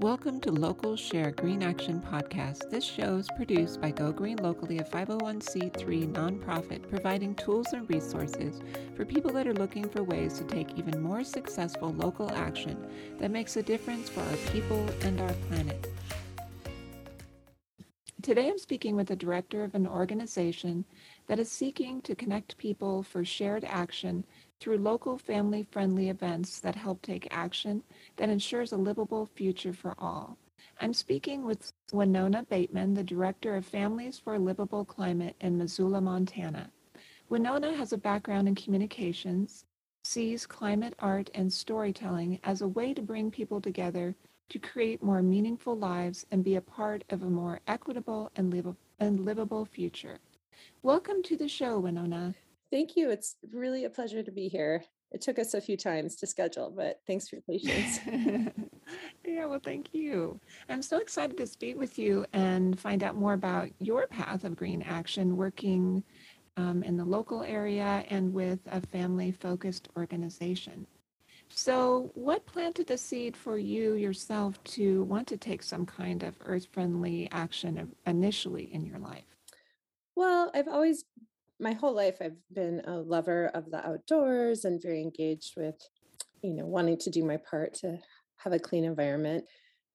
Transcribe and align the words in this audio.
Welcome 0.00 0.38
to 0.42 0.52
Local 0.52 0.94
Share 0.94 1.32
Green 1.32 1.60
Action 1.60 2.00
Podcast. 2.00 2.70
This 2.70 2.84
show 2.84 3.16
is 3.16 3.26
produced 3.34 3.80
by 3.80 3.90
Go 3.90 4.12
Green 4.12 4.36
Locally, 4.36 4.78
a 4.78 4.84
501c3 4.84 6.12
nonprofit 6.12 6.88
providing 6.88 7.34
tools 7.34 7.72
and 7.72 7.90
resources 7.90 8.60
for 8.94 9.04
people 9.04 9.32
that 9.32 9.48
are 9.48 9.54
looking 9.54 9.88
for 9.88 10.04
ways 10.04 10.38
to 10.38 10.44
take 10.44 10.78
even 10.78 11.02
more 11.02 11.24
successful 11.24 11.92
local 11.94 12.30
action 12.30 12.86
that 13.18 13.32
makes 13.32 13.56
a 13.56 13.62
difference 13.64 14.08
for 14.08 14.20
our 14.20 14.36
people 14.52 14.88
and 15.02 15.20
our 15.20 15.32
planet. 15.48 15.88
Today 18.22 18.48
I'm 18.48 18.58
speaking 18.58 18.94
with 18.94 19.08
the 19.08 19.16
director 19.16 19.64
of 19.64 19.74
an 19.74 19.88
organization 19.88 20.84
that 21.28 21.38
is 21.38 21.50
seeking 21.50 22.00
to 22.02 22.14
connect 22.14 22.58
people 22.58 23.02
for 23.02 23.24
shared 23.24 23.64
action 23.64 24.24
through 24.60 24.78
local 24.78 25.16
family 25.16 25.62
friendly 25.70 26.08
events 26.08 26.58
that 26.60 26.74
help 26.74 27.00
take 27.02 27.28
action 27.30 27.82
that 28.16 28.28
ensures 28.28 28.72
a 28.72 28.76
livable 28.76 29.26
future 29.26 29.72
for 29.72 29.94
all. 29.98 30.36
I'm 30.80 30.94
speaking 30.94 31.44
with 31.44 31.70
Winona 31.92 32.44
Bateman, 32.48 32.94
the 32.94 33.04
director 33.04 33.56
of 33.56 33.66
Families 33.66 34.18
for 34.18 34.34
a 34.34 34.38
Livable 34.38 34.84
Climate 34.84 35.36
in 35.40 35.58
Missoula, 35.58 36.00
Montana. 36.00 36.70
Winona 37.28 37.74
has 37.74 37.92
a 37.92 37.98
background 37.98 38.48
in 38.48 38.54
communications, 38.54 39.64
sees 40.04 40.46
climate 40.46 40.94
art 40.98 41.30
and 41.34 41.52
storytelling 41.52 42.40
as 42.44 42.62
a 42.62 42.68
way 42.68 42.94
to 42.94 43.02
bring 43.02 43.30
people 43.30 43.60
together 43.60 44.14
to 44.48 44.58
create 44.58 45.02
more 45.02 45.22
meaningful 45.22 45.76
lives 45.76 46.24
and 46.30 46.42
be 46.42 46.56
a 46.56 46.60
part 46.60 47.04
of 47.10 47.22
a 47.22 47.26
more 47.26 47.60
equitable 47.66 48.30
and, 48.36 48.50
liv- 48.50 48.76
and 48.98 49.20
livable 49.20 49.66
future. 49.66 50.18
Welcome 50.82 51.22
to 51.24 51.36
the 51.36 51.48
show, 51.48 51.78
Winona. 51.78 52.34
Thank 52.70 52.96
you. 52.96 53.10
It's 53.10 53.36
really 53.52 53.84
a 53.84 53.90
pleasure 53.90 54.22
to 54.22 54.30
be 54.30 54.48
here. 54.48 54.84
It 55.10 55.22
took 55.22 55.38
us 55.38 55.54
a 55.54 55.60
few 55.60 55.76
times 55.76 56.16
to 56.16 56.26
schedule, 56.26 56.70
but 56.74 57.00
thanks 57.06 57.28
for 57.28 57.36
your 57.36 57.42
patience. 57.42 58.00
yeah, 59.26 59.46
well, 59.46 59.60
thank 59.62 59.94
you. 59.94 60.38
I'm 60.68 60.82
so 60.82 60.98
excited 60.98 61.36
to 61.38 61.46
speak 61.46 61.78
with 61.78 61.98
you 61.98 62.26
and 62.34 62.78
find 62.78 63.02
out 63.02 63.16
more 63.16 63.32
about 63.32 63.70
your 63.78 64.06
path 64.06 64.44
of 64.44 64.54
green 64.54 64.82
action 64.82 65.36
working 65.36 66.02
um, 66.58 66.82
in 66.82 66.96
the 66.96 67.04
local 67.04 67.42
area 67.42 68.04
and 68.10 68.34
with 68.34 68.58
a 68.70 68.80
family 68.80 69.32
focused 69.32 69.88
organization. 69.96 70.86
So, 71.48 72.10
what 72.14 72.44
planted 72.44 72.88
the 72.88 72.98
seed 72.98 73.34
for 73.34 73.58
you 73.58 73.94
yourself 73.94 74.62
to 74.64 75.04
want 75.04 75.26
to 75.28 75.38
take 75.38 75.62
some 75.62 75.86
kind 75.86 76.22
of 76.22 76.34
earth 76.40 76.66
friendly 76.72 77.28
action 77.32 77.90
initially 78.06 78.64
in 78.72 78.84
your 78.84 78.98
life? 78.98 79.27
Well, 80.18 80.50
I've 80.52 80.66
always, 80.66 81.04
my 81.60 81.74
whole 81.74 81.94
life, 81.94 82.16
I've 82.20 82.42
been 82.52 82.82
a 82.84 82.96
lover 82.98 83.52
of 83.54 83.70
the 83.70 83.86
outdoors 83.86 84.64
and 84.64 84.82
very 84.82 85.00
engaged 85.00 85.54
with, 85.56 85.76
you 86.42 86.54
know, 86.54 86.66
wanting 86.66 86.98
to 86.98 87.10
do 87.10 87.22
my 87.22 87.36
part 87.36 87.74
to 87.74 88.00
have 88.38 88.52
a 88.52 88.58
clean 88.58 88.82
environment. 88.82 89.44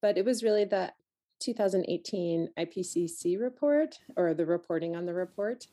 But 0.02 0.18
it 0.18 0.24
was 0.24 0.42
really 0.42 0.64
the 0.64 0.94
2018 1.42 2.48
IPCC 2.58 3.38
report 3.38 4.00
or 4.16 4.34
the 4.34 4.46
reporting 4.46 4.96
on 4.96 5.06
the 5.06 5.14
report 5.14 5.68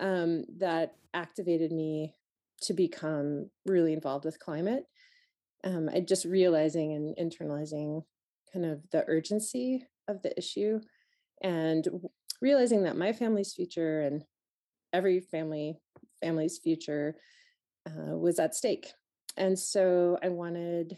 um, 0.00 0.42
that 0.58 0.96
activated 1.14 1.70
me 1.70 2.16
to 2.62 2.74
become 2.74 3.48
really 3.64 3.92
involved 3.92 4.24
with 4.24 4.40
climate 4.40 4.88
um, 5.62 5.88
I 5.88 6.00
just 6.00 6.24
realizing 6.24 6.92
and 6.94 7.16
internalizing 7.16 8.02
kind 8.52 8.64
of 8.64 8.90
the 8.90 9.04
urgency 9.06 9.86
of 10.08 10.22
the 10.22 10.36
issue 10.36 10.80
and 11.42 11.86
realizing 12.44 12.84
that 12.84 12.96
my 12.96 13.12
family's 13.12 13.52
future 13.52 14.02
and 14.02 14.22
every 14.92 15.18
family 15.18 15.76
family's 16.22 16.58
future 16.58 17.16
uh, 17.88 18.16
was 18.16 18.38
at 18.38 18.54
stake 18.54 18.92
and 19.36 19.58
so 19.58 20.16
i 20.22 20.28
wanted 20.28 20.96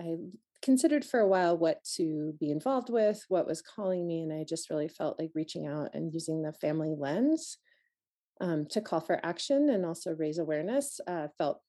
i 0.00 0.14
considered 0.62 1.04
for 1.04 1.20
a 1.20 1.26
while 1.26 1.58
what 1.58 1.82
to 1.84 2.32
be 2.38 2.50
involved 2.50 2.88
with 2.88 3.24
what 3.28 3.46
was 3.46 3.60
calling 3.60 4.06
me 4.06 4.22
and 4.22 4.32
i 4.32 4.44
just 4.44 4.70
really 4.70 4.88
felt 4.88 5.18
like 5.18 5.30
reaching 5.34 5.66
out 5.66 5.88
and 5.94 6.14
using 6.14 6.42
the 6.42 6.52
family 6.52 6.94
lens 6.96 7.58
um, 8.40 8.66
to 8.66 8.80
call 8.80 9.00
for 9.00 9.24
action 9.24 9.70
and 9.70 9.84
also 9.84 10.14
raise 10.14 10.38
awareness 10.38 11.00
uh, 11.08 11.26
felt 11.36 11.60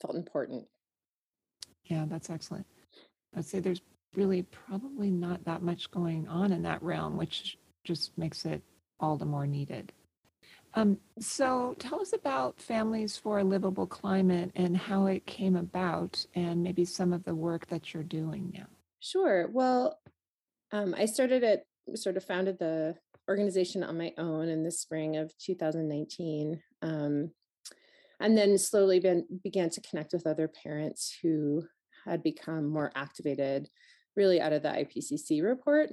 felt 0.00 0.16
important 0.16 0.66
yeah, 1.84 2.06
that's 2.08 2.30
excellent. 2.30 2.66
I'd 3.36 3.44
say 3.44 3.60
there's 3.60 3.82
really 4.14 4.42
probably 4.42 5.10
not 5.10 5.44
that 5.44 5.62
much 5.62 5.90
going 5.90 6.26
on 6.28 6.52
in 6.52 6.62
that 6.62 6.82
realm, 6.82 7.16
which 7.16 7.58
just 7.84 8.16
makes 8.18 8.44
it 8.44 8.62
all 9.00 9.16
the 9.16 9.24
more 9.24 9.46
needed. 9.46 9.92
Um, 10.74 10.98
so 11.20 11.76
tell 11.78 12.00
us 12.00 12.12
about 12.12 12.60
Families 12.60 13.16
for 13.16 13.38
a 13.38 13.44
Livable 13.44 13.86
Climate 13.86 14.50
and 14.56 14.76
how 14.76 15.06
it 15.06 15.24
came 15.26 15.54
about, 15.54 16.26
and 16.34 16.62
maybe 16.62 16.84
some 16.84 17.12
of 17.12 17.24
the 17.24 17.34
work 17.34 17.66
that 17.68 17.94
you're 17.94 18.02
doing 18.02 18.50
now. 18.52 18.66
Sure. 18.98 19.48
Well, 19.52 19.98
um, 20.72 20.94
I 20.98 21.06
started 21.06 21.44
it, 21.44 21.64
sort 21.94 22.16
of 22.16 22.24
founded 22.24 22.58
the 22.58 22.96
organization 23.28 23.84
on 23.84 23.96
my 23.96 24.12
own 24.18 24.48
in 24.48 24.64
the 24.64 24.72
spring 24.72 25.16
of 25.16 25.32
2019. 25.38 26.60
Um, 26.82 27.30
and 28.20 28.36
then 28.36 28.58
slowly 28.58 29.00
been, 29.00 29.24
began 29.42 29.70
to 29.70 29.80
connect 29.80 30.12
with 30.12 30.26
other 30.26 30.48
parents 30.48 31.16
who 31.22 31.64
had 32.04 32.22
become 32.22 32.66
more 32.66 32.92
activated 32.94 33.68
really 34.16 34.40
out 34.40 34.52
of 34.52 34.62
the 34.62 34.68
IPCC 34.68 35.42
report. 35.42 35.90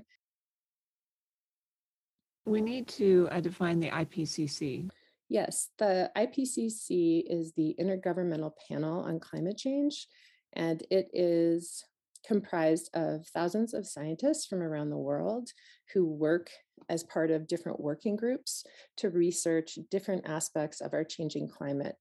We 2.45 2.61
need 2.61 2.87
to 2.89 3.27
uh, 3.31 3.39
define 3.39 3.79
the 3.79 3.89
IPCC. 3.89 4.89
Yes, 5.29 5.69
the 5.77 6.11
IPCC 6.17 7.23
is 7.27 7.53
the 7.53 7.75
Intergovernmental 7.79 8.51
Panel 8.67 9.01
on 9.01 9.19
Climate 9.19 9.57
Change, 9.57 10.07
and 10.53 10.83
it 10.89 11.09
is 11.13 11.83
comprised 12.25 12.89
of 12.93 13.25
thousands 13.27 13.73
of 13.73 13.87
scientists 13.87 14.45
from 14.45 14.61
around 14.61 14.89
the 14.89 14.97
world 14.97 15.49
who 15.93 16.05
work 16.05 16.49
as 16.89 17.03
part 17.03 17.31
of 17.31 17.47
different 17.47 17.79
working 17.79 18.15
groups 18.15 18.63
to 18.97 19.09
research 19.09 19.77
different 19.89 20.27
aspects 20.27 20.81
of 20.81 20.93
our 20.93 21.03
changing 21.03 21.47
climate. 21.47 21.95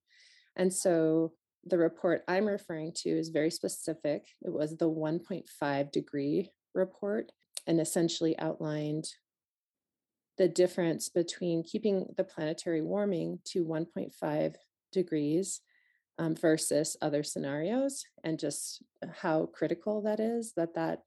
And 0.57 0.73
so 0.73 1.33
the 1.65 1.79
report 1.79 2.23
I'm 2.27 2.47
referring 2.47 2.93
to 2.97 3.11
is 3.11 3.29
very 3.29 3.51
specific. 3.51 4.25
It 4.43 4.53
was 4.53 4.77
the 4.77 4.91
1.5 4.91 5.93
degree 5.93 6.51
report 6.75 7.33
and 7.67 7.81
essentially 7.81 8.39
outlined 8.39 9.07
the 10.41 10.49
difference 10.49 11.11
between 11.11 11.63
keeping 11.63 12.07
the 12.17 12.25
planetary 12.25 12.81
warming 12.81 13.39
to 13.45 13.63
1.5 13.63 14.55
degrees 14.91 15.61
um, 16.19 16.35
versus 16.35 16.97
other 17.03 17.23
scenarios 17.23 18.07
and 18.25 18.39
just 18.39 18.83
how 19.21 19.51
critical 19.53 20.01
that 20.01 20.19
is 20.19 20.55
that 20.57 20.73
that 20.73 21.01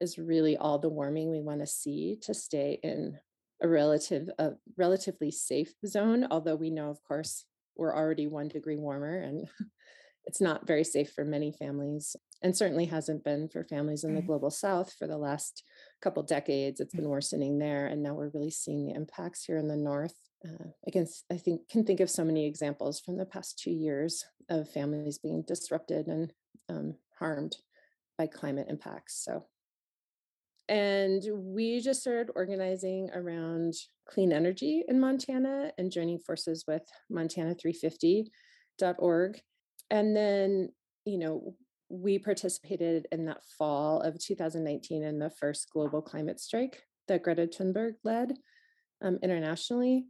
is 0.00 0.18
really 0.18 0.56
all 0.56 0.80
the 0.80 0.88
warming 0.88 1.30
we 1.30 1.40
want 1.40 1.60
to 1.60 1.66
see 1.66 2.18
to 2.22 2.34
stay 2.34 2.80
in 2.82 3.16
a 3.62 3.68
relative 3.68 4.28
a 4.40 4.50
relatively 4.76 5.30
safe 5.30 5.74
zone 5.86 6.26
although 6.32 6.56
we 6.56 6.68
know 6.68 6.90
of 6.90 7.00
course 7.04 7.44
we're 7.76 7.96
already 7.96 8.26
one 8.26 8.48
degree 8.48 8.76
warmer 8.76 9.18
and 9.18 9.46
it's 10.24 10.40
not 10.40 10.66
very 10.66 10.84
safe 10.84 11.12
for 11.12 11.24
many 11.24 11.52
families 11.52 12.16
and 12.42 12.56
certainly 12.56 12.86
hasn't 12.86 13.24
been 13.24 13.48
for 13.48 13.64
families 13.64 14.04
in 14.04 14.14
the 14.14 14.22
global 14.22 14.50
south 14.50 14.92
for 14.98 15.06
the 15.06 15.16
last 15.16 15.62
couple 16.00 16.22
decades 16.22 16.80
it's 16.80 16.94
been 16.94 17.08
worsening 17.08 17.58
there 17.58 17.86
and 17.86 18.02
now 18.02 18.14
we're 18.14 18.30
really 18.34 18.50
seeing 18.50 18.86
the 18.86 18.94
impacts 18.94 19.44
here 19.44 19.58
in 19.58 19.68
the 19.68 19.76
north 19.76 20.14
uh, 20.44 20.68
again 20.86 21.06
i 21.30 21.36
think 21.36 21.68
can 21.68 21.84
think 21.84 22.00
of 22.00 22.10
so 22.10 22.24
many 22.24 22.46
examples 22.46 23.00
from 23.00 23.16
the 23.16 23.26
past 23.26 23.58
two 23.58 23.70
years 23.70 24.24
of 24.48 24.70
families 24.70 25.18
being 25.18 25.44
disrupted 25.46 26.06
and 26.06 26.32
um, 26.68 26.94
harmed 27.18 27.56
by 28.18 28.26
climate 28.26 28.66
impacts 28.68 29.22
so 29.24 29.44
and 30.68 31.22
we 31.34 31.80
just 31.80 32.00
started 32.00 32.30
organizing 32.34 33.10
around 33.12 33.74
clean 34.08 34.32
energy 34.32 34.82
in 34.88 34.98
Montana 35.00 35.72
and 35.76 35.90
joining 35.90 36.18
forces 36.18 36.64
with 36.66 36.82
Montana350.org. 37.10 39.40
And 39.92 40.16
then, 40.16 40.70
you 41.04 41.18
know, 41.18 41.54
we 41.90 42.18
participated 42.18 43.06
in 43.12 43.26
that 43.26 43.44
fall 43.58 44.00
of 44.00 44.18
2019 44.18 45.04
in 45.04 45.18
the 45.18 45.28
first 45.28 45.68
global 45.70 46.00
climate 46.00 46.40
strike 46.40 46.82
that 47.08 47.22
Greta 47.22 47.46
Thunberg 47.46 47.96
led 48.02 48.32
um, 49.02 49.18
internationally, 49.22 50.06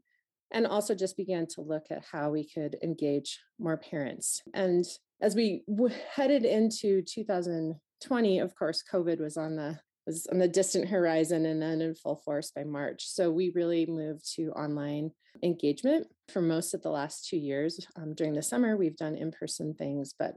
and 0.52 0.68
also 0.68 0.94
just 0.94 1.16
began 1.16 1.48
to 1.48 1.62
look 1.62 1.86
at 1.90 2.04
how 2.12 2.30
we 2.30 2.48
could 2.48 2.76
engage 2.84 3.40
more 3.58 3.76
parents. 3.76 4.40
And 4.54 4.84
as 5.20 5.34
we 5.34 5.64
w- 5.68 5.94
headed 6.14 6.44
into 6.44 7.02
2020, 7.02 8.38
of 8.38 8.54
course, 8.54 8.84
COVID 8.90 9.18
was 9.18 9.36
on 9.36 9.56
the 9.56 9.80
was 10.06 10.26
on 10.32 10.38
the 10.38 10.48
distant 10.48 10.88
horizon 10.88 11.46
and 11.46 11.62
then 11.62 11.80
in 11.80 11.94
full 11.94 12.16
force 12.16 12.50
by 12.50 12.64
March. 12.64 13.06
So 13.06 13.30
we 13.30 13.52
really 13.54 13.86
moved 13.86 14.34
to 14.34 14.50
online 14.50 15.12
engagement 15.42 16.08
for 16.28 16.42
most 16.42 16.74
of 16.74 16.82
the 16.82 16.90
last 16.90 17.28
two 17.28 17.36
years. 17.36 17.86
Um, 17.96 18.14
during 18.14 18.34
the 18.34 18.42
summer, 18.42 18.76
we've 18.76 18.96
done 18.96 19.14
in 19.14 19.30
person 19.30 19.74
things, 19.74 20.14
but 20.18 20.34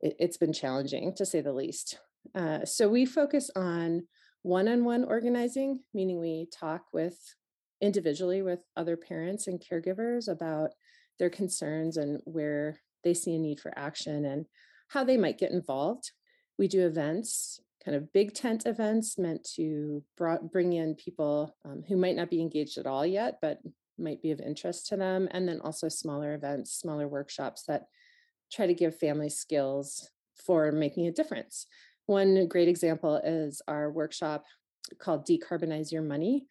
it, 0.00 0.16
has 0.20 0.36
been 0.36 0.52
challenging 0.52 1.14
to 1.16 1.26
say 1.26 1.40
the 1.40 1.52
least. 1.52 1.98
Uh, 2.34 2.64
so 2.64 2.88
we 2.88 3.04
focus 3.04 3.50
on 3.54 4.06
one 4.42 4.68
on 4.68 4.84
one 4.84 5.04
organizing, 5.04 5.80
meaning 5.92 6.20
we 6.20 6.48
talk 6.52 6.82
with 6.92 7.18
individually 7.80 8.42
with 8.42 8.60
other 8.76 8.96
parents 8.96 9.46
and 9.46 9.62
caregivers 9.62 10.28
about 10.28 10.70
their 11.18 11.30
concerns 11.30 11.96
and 11.96 12.20
where 12.24 12.80
they 13.04 13.14
see 13.14 13.34
a 13.34 13.38
need 13.38 13.60
for 13.60 13.76
action 13.76 14.24
and 14.24 14.46
how 14.88 15.04
they 15.04 15.16
might 15.16 15.38
get 15.38 15.50
involved. 15.50 16.10
We 16.58 16.68
do 16.68 16.86
events 16.86 17.60
kind 17.86 17.96
of 17.96 18.12
big 18.12 18.34
tent 18.34 18.66
events 18.66 19.16
meant 19.16 19.48
to 19.54 20.02
bring 20.50 20.72
in 20.72 20.96
people 20.96 21.54
um, 21.64 21.84
who 21.86 21.96
might 21.96 22.16
not 22.16 22.28
be 22.28 22.40
engaged 22.40 22.78
at 22.78 22.86
all 22.86 23.06
yet, 23.06 23.38
but 23.40 23.60
might 23.96 24.20
be 24.20 24.32
of 24.32 24.40
interest 24.40 24.88
to 24.88 24.96
them. 24.96 25.28
And 25.30 25.48
then 25.48 25.60
also 25.60 25.88
smaller 25.88 26.34
events, 26.34 26.72
smaller 26.72 27.06
workshops 27.06 27.62
that 27.68 27.86
try 28.52 28.66
to 28.66 28.74
give 28.74 28.98
families 28.98 29.36
skills 29.36 30.10
for 30.34 30.72
making 30.72 31.06
a 31.06 31.12
difference. 31.12 31.66
One 32.06 32.48
great 32.48 32.68
example 32.68 33.16
is 33.16 33.62
our 33.68 33.90
workshop 33.90 34.44
called 34.98 35.26
Decarbonize 35.26 35.92
Your 35.92 36.02
Money. 36.02 36.46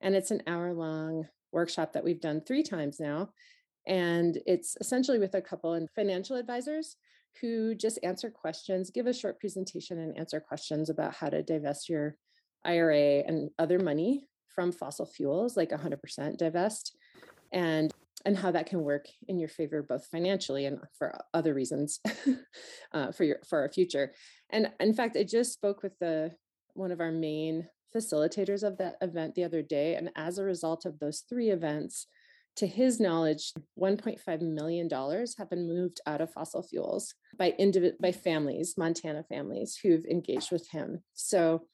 And 0.00 0.14
it's 0.14 0.30
an 0.30 0.42
hour 0.46 0.72
long 0.72 1.28
workshop 1.52 1.92
that 1.92 2.04
we've 2.04 2.20
done 2.20 2.40
three 2.40 2.62
times 2.62 2.98
now. 2.98 3.30
And 3.86 4.38
it's 4.46 4.76
essentially 4.80 5.18
with 5.18 5.34
a 5.34 5.42
couple 5.42 5.74
and 5.74 5.88
financial 5.90 6.36
advisors 6.36 6.96
who 7.40 7.74
just 7.74 7.98
answer 8.02 8.30
questions, 8.30 8.90
give 8.90 9.06
a 9.06 9.12
short 9.12 9.38
presentation 9.40 9.98
and 9.98 10.16
answer 10.18 10.40
questions 10.40 10.90
about 10.90 11.14
how 11.14 11.28
to 11.28 11.42
divest 11.42 11.88
your 11.88 12.16
IRA 12.64 13.22
and 13.26 13.50
other 13.58 13.78
money 13.78 14.26
from 14.48 14.72
fossil 14.72 15.06
fuels, 15.06 15.56
like 15.56 15.70
100% 15.70 16.36
divest, 16.36 16.96
and 17.52 17.92
and 18.24 18.36
how 18.36 18.50
that 18.50 18.66
can 18.66 18.82
work 18.82 19.06
in 19.28 19.38
your 19.38 19.48
favor 19.48 19.80
both 19.80 20.04
financially 20.06 20.66
and 20.66 20.80
for 20.98 21.16
other 21.32 21.54
reasons 21.54 22.00
uh, 22.92 23.12
for 23.12 23.22
your 23.22 23.38
for 23.48 23.60
our 23.60 23.68
future. 23.68 24.12
And 24.50 24.72
in 24.80 24.92
fact, 24.92 25.16
I 25.16 25.22
just 25.22 25.52
spoke 25.52 25.82
with 25.82 25.96
the 26.00 26.32
one 26.74 26.90
of 26.90 27.00
our 27.00 27.12
main 27.12 27.68
facilitators 27.94 28.64
of 28.64 28.76
that 28.78 28.96
event 29.00 29.34
the 29.34 29.44
other 29.44 29.62
day, 29.62 29.94
and 29.94 30.10
as 30.16 30.38
a 30.38 30.44
result 30.44 30.84
of 30.84 30.98
those 30.98 31.24
three 31.28 31.50
events, 31.50 32.06
to 32.58 32.66
his 32.66 32.98
knowledge, 32.98 33.52
$1.5 33.80 34.40
million 34.42 34.88
have 34.90 35.50
been 35.50 35.68
moved 35.68 36.00
out 36.06 36.20
of 36.20 36.32
fossil 36.32 36.62
fuels 36.62 37.14
by 37.38 37.54
individ- 37.58 37.98
by 38.00 38.10
families, 38.10 38.74
Montana 38.76 39.22
families 39.22 39.78
who've 39.80 40.04
engaged 40.04 40.50
with 40.50 40.68
him. 40.68 41.02
So 41.14 41.66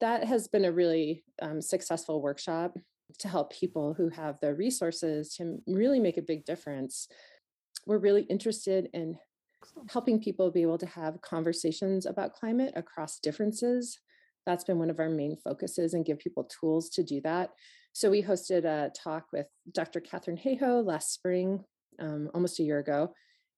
that 0.00 0.24
has 0.24 0.48
been 0.48 0.64
a 0.64 0.72
really 0.72 1.24
um, 1.42 1.60
successful 1.60 2.22
workshop 2.22 2.74
to 3.18 3.28
help 3.28 3.52
people 3.52 3.92
who 3.92 4.08
have 4.08 4.38
the 4.40 4.54
resources 4.54 5.34
to 5.34 5.58
really 5.66 6.00
make 6.00 6.16
a 6.16 6.22
big 6.22 6.46
difference. 6.46 7.06
We're 7.86 7.98
really 7.98 8.22
interested 8.22 8.88
in 8.94 9.18
helping 9.90 10.22
people 10.22 10.50
be 10.50 10.62
able 10.62 10.78
to 10.78 10.86
have 10.86 11.20
conversations 11.20 12.06
about 12.06 12.32
climate 12.32 12.72
across 12.76 13.18
differences. 13.18 13.98
That's 14.46 14.64
been 14.64 14.78
one 14.78 14.88
of 14.88 15.00
our 15.00 15.10
main 15.10 15.36
focuses 15.36 15.92
and 15.92 16.04
give 16.04 16.18
people 16.18 16.44
tools 16.44 16.88
to 16.90 17.02
do 17.02 17.20
that. 17.24 17.50
So 17.92 18.10
we 18.10 18.22
hosted 18.22 18.64
a 18.64 18.90
talk 18.90 19.26
with 19.32 19.46
Dr. 19.72 20.00
Katharine 20.00 20.38
Hayhoe 20.38 20.84
last 20.84 21.12
spring, 21.12 21.64
um, 21.98 22.30
almost 22.34 22.60
a 22.60 22.62
year 22.62 22.78
ago, 22.78 23.12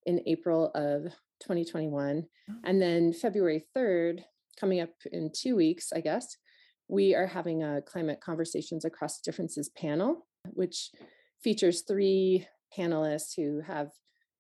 in 0.07 0.21
April 0.27 0.71
of 0.75 1.05
2021. 1.43 2.25
And 2.65 2.83
then 2.83 3.13
February 3.13 3.65
3rd, 3.77 4.21
coming 4.59 4.81
up 4.81 4.91
in 5.11 5.31
two 5.35 5.57
weeks, 5.57 5.93
I 5.95 6.01
guess, 6.01 6.37
we 6.89 7.15
are 7.15 7.27
having 7.27 7.63
a 7.63 7.83
climate 7.83 8.21
conversations 8.21 8.85
across 8.85 9.21
differences 9.21 9.71
panel, 9.71 10.27
which 10.51 10.91
features 11.43 11.83
three 11.83 12.47
panelists 12.77 13.35
who 13.37 13.61
have 13.61 13.91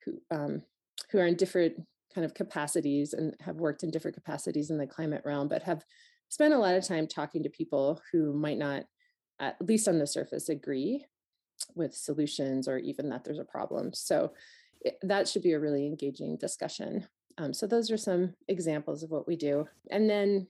who 0.04 0.18
um, 0.30 0.62
who 1.10 1.18
are 1.18 1.26
in 1.26 1.36
different 1.36 1.74
kind 2.14 2.24
of 2.24 2.34
capacities 2.34 3.12
and 3.12 3.34
have 3.40 3.56
worked 3.56 3.82
in 3.82 3.90
different 3.90 4.16
capacities 4.16 4.70
in 4.70 4.78
the 4.78 4.86
climate 4.86 5.22
realm, 5.24 5.48
but 5.48 5.62
have 5.62 5.84
spent 6.28 6.54
a 6.54 6.58
lot 6.58 6.74
of 6.74 6.86
time 6.86 7.06
talking 7.06 7.42
to 7.42 7.50
people 7.50 8.00
who 8.10 8.32
might 8.32 8.58
not 8.58 8.84
at 9.40 9.56
least 9.60 9.88
on 9.88 9.98
the 9.98 10.06
surface, 10.06 10.48
agree 10.48 11.04
with 11.74 11.94
solutions 11.94 12.68
or 12.68 12.78
even 12.78 13.08
that 13.08 13.24
there's 13.24 13.38
a 13.38 13.44
problem. 13.44 13.92
So 13.92 14.32
it, 14.80 14.98
that 15.02 15.28
should 15.28 15.42
be 15.42 15.52
a 15.52 15.60
really 15.60 15.86
engaging 15.86 16.36
discussion. 16.36 17.06
Um, 17.38 17.54
so 17.54 17.66
those 17.66 17.90
are 17.90 17.96
some 17.96 18.34
examples 18.48 19.02
of 19.02 19.10
what 19.10 19.26
we 19.26 19.36
do. 19.36 19.66
And 19.90 20.08
then 20.08 20.48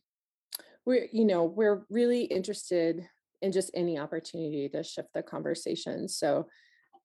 we're, 0.85 1.07
you 1.13 1.25
know, 1.25 1.45
we're 1.45 1.85
really 1.91 2.25
interested 2.25 3.07
in 3.41 3.53
just 3.53 3.71
any 3.75 3.99
opportunity 3.99 4.69
to 4.69 4.83
shift 4.83 5.13
the 5.15 5.23
conversation. 5.23 6.09
So 6.09 6.47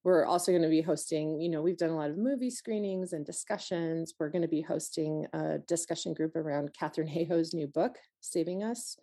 we're 0.03 0.25
also 0.25 0.51
going 0.51 0.61
to 0.61 0.69
be 0.69 0.81
hosting, 0.81 1.39
you 1.41 1.49
know, 1.49 1.61
we've 1.61 1.77
done 1.77 1.89
a 1.89 1.95
lot 1.95 2.09
of 2.09 2.17
movie 2.17 2.49
screenings 2.49 3.13
and 3.13 3.25
discussions. 3.25 4.13
We're 4.19 4.29
going 4.29 4.43
to 4.43 4.47
be 4.47 4.61
hosting 4.61 5.25
a 5.33 5.57
discussion 5.67 6.13
group 6.13 6.35
around 6.35 6.73
Katharine 6.73 7.09
Hayhoe's 7.09 7.53
new 7.53 7.67
book, 7.67 7.97
Saving 8.21 8.63
Us, 8.63 8.97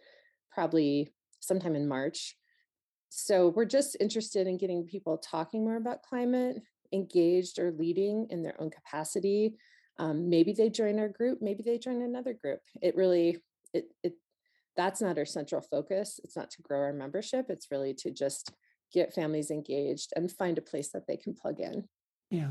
probably 0.50 1.12
sometime 1.41 1.76
in 1.76 1.87
March 1.87 2.37
so 3.16 3.50
we're 3.50 3.64
just 3.64 3.96
interested 4.00 4.49
in 4.49 4.56
getting 4.56 4.84
people 4.84 5.16
talking 5.19 5.62
more 5.62 5.76
about 5.76 6.02
climate, 6.02 6.61
engaged 6.93 7.61
or 7.61 7.70
leading 7.70 8.26
in 8.31 8.43
their 8.43 8.61
own 8.61 8.70
capacity. 8.70 9.55
Um, 9.99 10.28
maybe 10.28 10.52
they 10.52 10.69
join 10.69 10.99
our 10.99 11.08
group, 11.08 11.38
maybe 11.40 11.62
they 11.62 11.78
join 11.78 12.02
another 12.02 12.32
group. 12.34 12.58
It 12.82 12.96
really, 12.96 13.38
it, 13.72 13.87
it, 14.02 14.14
that's 14.76 15.00
not 15.00 15.16
our 15.16 15.26
central 15.26 15.61
focus. 15.61 16.19
It's 16.25 16.37
not 16.37 16.50
to 16.50 16.62
grow 16.62 16.81
our 16.81 16.93
membership. 16.93 17.46
It's 17.50 17.70
really 17.70 17.94
to 17.94 18.11
just 18.11 18.50
get 18.93 19.14
families 19.14 19.52
engaged 19.52 20.12
and 20.16 20.31
find 20.31 20.58
a 20.58 20.62
place 20.62 20.88
that 20.88 21.06
they 21.06 21.16
can 21.16 21.34
plug 21.34 21.61
in. 21.61 21.84
Yeah, 22.31 22.50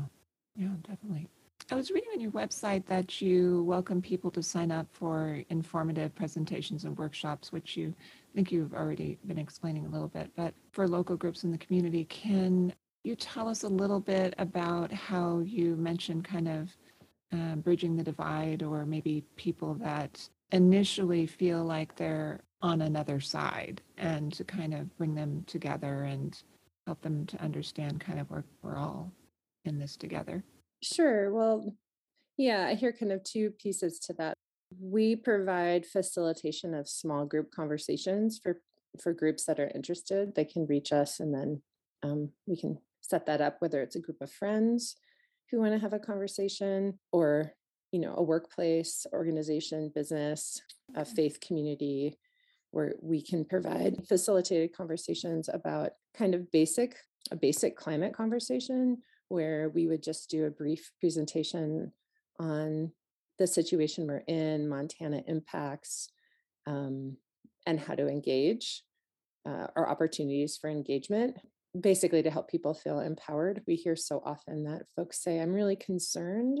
yeah, 0.56 0.72
definitely. 0.88 1.28
I 1.70 1.74
was 1.74 1.90
reading 1.90 2.10
on 2.14 2.20
your 2.20 2.30
website 2.30 2.86
that 2.86 3.20
you 3.20 3.64
welcome 3.64 4.00
people 4.00 4.30
to 4.32 4.42
sign 4.42 4.70
up 4.70 4.86
for 4.92 5.42
informative 5.50 6.14
presentations 6.14 6.84
and 6.84 6.96
workshops, 6.96 7.52
which 7.52 7.76
you 7.76 7.94
think 8.34 8.50
you've 8.52 8.74
already 8.74 9.18
been 9.26 9.38
explaining 9.38 9.86
a 9.86 9.88
little 9.88 10.08
bit. 10.08 10.30
But 10.36 10.54
for 10.72 10.88
local 10.88 11.16
groups 11.16 11.44
in 11.44 11.52
the 11.52 11.58
community, 11.58 12.04
can 12.04 12.72
you 13.04 13.14
tell 13.14 13.48
us 13.48 13.62
a 13.62 13.68
little 13.68 14.00
bit 14.00 14.34
about 14.38 14.92
how 14.92 15.40
you 15.40 15.76
mentioned 15.76 16.24
kind 16.24 16.48
of 16.48 16.76
uh, 17.32 17.56
bridging 17.56 17.96
the 17.96 18.02
divide, 18.02 18.62
or 18.62 18.86
maybe 18.86 19.24
people 19.36 19.74
that 19.74 20.28
initially 20.52 21.26
feel 21.26 21.64
like 21.64 21.96
they're 21.96 22.40
on 22.62 22.82
another 22.82 23.20
side, 23.20 23.82
and 23.98 24.32
to 24.32 24.44
kind 24.44 24.72
of 24.72 24.96
bring 24.96 25.14
them 25.14 25.44
together 25.46 26.04
and 26.04 26.42
help 26.86 27.00
them 27.02 27.26
to 27.26 27.40
understand 27.42 28.00
kind 28.00 28.20
of 28.20 28.30
where 28.30 28.44
we're 28.62 28.76
all 28.76 29.10
in 29.64 29.78
this 29.78 29.96
together? 29.96 30.42
Sure. 30.82 31.32
Well, 31.32 31.74
yeah, 32.36 32.66
I 32.66 32.74
hear 32.74 32.92
kind 32.92 33.12
of 33.12 33.22
two 33.24 33.50
pieces 33.50 33.98
to 34.00 34.12
that. 34.14 34.33
We 34.80 35.16
provide 35.16 35.86
facilitation 35.86 36.74
of 36.74 36.88
small 36.88 37.26
group 37.26 37.50
conversations 37.50 38.38
for 38.42 38.60
for 39.00 39.12
groups 39.12 39.44
that 39.44 39.58
are 39.58 39.72
interested. 39.74 40.34
They 40.34 40.44
can 40.44 40.66
reach 40.66 40.92
us, 40.92 41.18
and 41.18 41.34
then 41.34 41.62
um, 42.02 42.30
we 42.46 42.56
can 42.56 42.78
set 43.00 43.26
that 43.26 43.40
up. 43.40 43.56
Whether 43.58 43.82
it's 43.82 43.96
a 43.96 44.00
group 44.00 44.20
of 44.20 44.30
friends 44.30 44.96
who 45.50 45.60
want 45.60 45.72
to 45.72 45.78
have 45.78 45.92
a 45.92 45.98
conversation, 45.98 46.98
or 47.12 47.52
you 47.92 48.00
know, 48.00 48.14
a 48.16 48.22
workplace, 48.22 49.06
organization, 49.12 49.92
business, 49.94 50.60
a 50.94 51.04
faith 51.04 51.38
community, 51.40 52.18
where 52.70 52.94
we 53.00 53.22
can 53.22 53.44
provide 53.44 54.06
facilitated 54.08 54.76
conversations 54.76 55.48
about 55.52 55.90
kind 56.16 56.34
of 56.34 56.50
basic 56.50 56.96
a 57.30 57.36
basic 57.36 57.76
climate 57.76 58.12
conversation 58.12 58.98
where 59.28 59.70
we 59.70 59.86
would 59.86 60.02
just 60.02 60.28
do 60.28 60.44
a 60.44 60.50
brief 60.50 60.90
presentation 61.00 61.92
on 62.38 62.92
the 63.38 63.46
situation 63.46 64.06
we're 64.06 64.24
in, 64.26 64.68
Montana 64.68 65.22
impacts, 65.26 66.08
um, 66.66 67.16
and 67.66 67.80
how 67.80 67.94
to 67.94 68.08
engage, 68.08 68.82
uh, 69.46 69.66
or 69.76 69.88
opportunities 69.88 70.56
for 70.56 70.70
engagement, 70.70 71.36
basically 71.78 72.22
to 72.22 72.30
help 72.30 72.48
people 72.48 72.74
feel 72.74 73.00
empowered. 73.00 73.62
We 73.66 73.74
hear 73.74 73.96
so 73.96 74.22
often 74.24 74.64
that 74.64 74.82
folks 74.94 75.22
say, 75.22 75.40
I'm 75.40 75.52
really 75.52 75.76
concerned. 75.76 76.60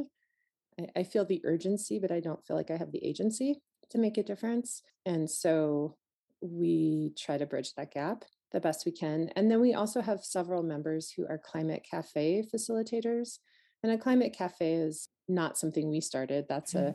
I, 0.80 1.00
I 1.00 1.02
feel 1.04 1.24
the 1.24 1.42
urgency, 1.44 1.98
but 1.98 2.10
I 2.10 2.20
don't 2.20 2.44
feel 2.44 2.56
like 2.56 2.70
I 2.70 2.76
have 2.76 2.92
the 2.92 3.04
agency 3.04 3.60
to 3.90 3.98
make 3.98 4.18
a 4.18 4.22
difference. 4.22 4.82
And 5.06 5.30
so 5.30 5.96
we 6.40 7.12
try 7.16 7.38
to 7.38 7.46
bridge 7.46 7.74
that 7.74 7.92
gap 7.92 8.24
the 8.52 8.60
best 8.60 8.86
we 8.86 8.92
can. 8.92 9.30
And 9.36 9.50
then 9.50 9.60
we 9.60 9.74
also 9.74 10.00
have 10.00 10.24
several 10.24 10.62
members 10.62 11.10
who 11.10 11.26
are 11.26 11.38
climate 11.38 11.84
cafe 11.88 12.44
facilitators. 12.54 13.38
And 13.82 13.92
a 13.92 13.98
climate 13.98 14.34
cafe 14.36 14.74
is 14.74 15.08
not 15.28 15.58
something 15.58 15.90
we 15.90 16.00
started. 16.00 16.46
That's 16.48 16.74
a, 16.74 16.78
mm-hmm. 16.78 16.90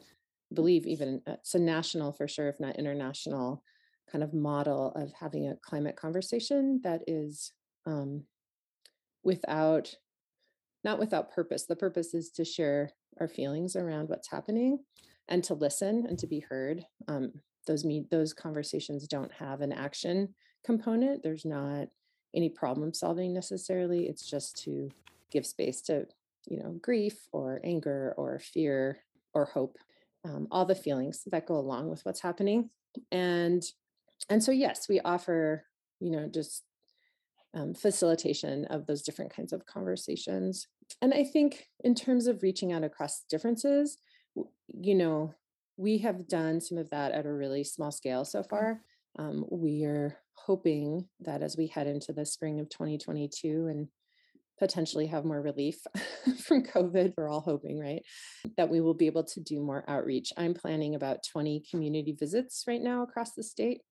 I 0.52 0.54
believe 0.54 0.86
even 0.86 1.22
uh, 1.28 1.34
it's 1.34 1.56
a 1.56 1.60
national 1.60 2.14
for 2.14 2.28
sure, 2.28 2.50
if 2.50 2.60
not 2.60 2.78
international, 2.78 3.64
kind 4.12 4.24
of 4.24 4.34
model 4.34 4.92
of 4.96 5.12
having 5.14 5.48
a 5.48 5.58
climate 5.58 5.96
conversation 5.96 6.82
that 6.84 7.02
is 7.08 7.54
um, 7.86 8.24
without, 9.24 9.96
not 10.84 11.00
without 11.00 11.32
purpose. 11.32 11.66
The 11.66 11.76
purpose 11.76 12.14
is 12.14 12.32
to 12.32 12.46
share 12.46 12.92
our 13.20 13.28
feelings 13.28 13.76
around 13.76 14.10
what's 14.10 14.32
happening 14.32 14.80
and 15.28 15.44
to 15.44 15.54
listen 15.54 16.06
and 16.08 16.18
to 16.20 16.28
be 16.28 16.40
heard. 16.40 16.86
Um, 17.08 17.34
those 17.68 17.86
meet 17.86 18.10
those 18.10 18.34
conversations 18.34 19.08
don't 19.08 19.32
have 19.34 19.62
an 19.62 19.72
action 19.72 20.34
component. 20.66 21.22
There's 21.22 21.46
not 21.46 21.90
any 22.36 22.50
problem 22.50 22.94
solving 22.94 23.34
necessarily. 23.34 24.08
It's 24.08 24.28
just 24.28 24.58
to 24.64 24.90
give 25.32 25.46
space 25.46 25.82
to, 25.82 26.08
you 26.48 26.58
know, 26.58 26.78
grief 26.82 27.28
or 27.32 27.60
anger 27.64 28.14
or 28.18 28.40
fear 28.40 29.00
or 29.34 29.46
hope, 29.46 29.78
um, 30.26 30.48
all 30.52 30.66
the 30.66 30.76
feelings 30.76 31.24
that 31.28 31.48
go 31.48 31.56
along 31.56 31.90
with 31.90 32.04
what's 32.06 32.22
happening. 32.22 32.70
And 33.12 33.64
and 34.30 34.44
so 34.44 34.52
yes, 34.52 34.90
we 34.90 35.00
offer, 35.00 35.66
you 36.00 36.12
know, 36.12 36.28
just 36.28 36.64
um, 37.54 37.74
facilitation 37.74 38.66
of 38.66 38.86
those 38.86 39.02
different 39.02 39.34
kinds 39.34 39.54
of 39.54 39.66
conversations. 39.66 40.68
And 41.02 41.14
I 41.14 41.24
think 41.24 41.68
in 41.84 41.96
terms 41.96 42.28
of 42.28 42.44
reaching 42.44 42.72
out 42.72 42.84
across 42.84 43.24
differences, 43.30 43.98
you 44.68 44.96
know, 44.96 45.34
we 45.78 46.00
have 46.00 46.28
done 46.28 46.60
some 46.60 46.78
of 46.78 46.90
that 46.90 47.14
at 47.14 47.26
a 47.26 47.32
really 47.32 47.64
small 47.64 47.92
scale 47.92 48.26
so 48.26 48.44
far. 48.44 48.82
Um, 49.18 49.46
we 49.50 49.86
are 49.86 50.18
hoping 50.34 51.08
that 51.22 51.42
as 51.42 51.58
we 51.58 51.68
head 51.68 51.88
into 51.88 52.14
the 52.14 52.26
spring 52.26 52.60
of 52.60 52.70
2022 52.70 53.68
and 53.68 53.88
potentially 54.60 55.08
have 55.08 55.26
more 55.26 55.42
relief 55.42 55.82
from 56.46 56.64
COVID, 56.64 57.14
we're 57.18 57.30
all 57.30 57.42
hoping, 57.42 57.80
right? 57.80 58.04
That 58.58 58.70
we 58.70 58.82
will 58.82 58.94
be 58.94 59.08
able 59.08 59.24
to 59.24 59.40
do 59.40 59.62
more 59.62 59.84
outreach. 59.88 60.32
I'm 60.38 60.54
planning 60.54 60.96
about 60.96 61.24
20 61.32 61.64
community 61.72 62.12
visits 62.12 62.66
right 62.68 62.82
now 62.82 63.04
across 63.04 63.34
the 63.34 63.44
state 63.44 63.82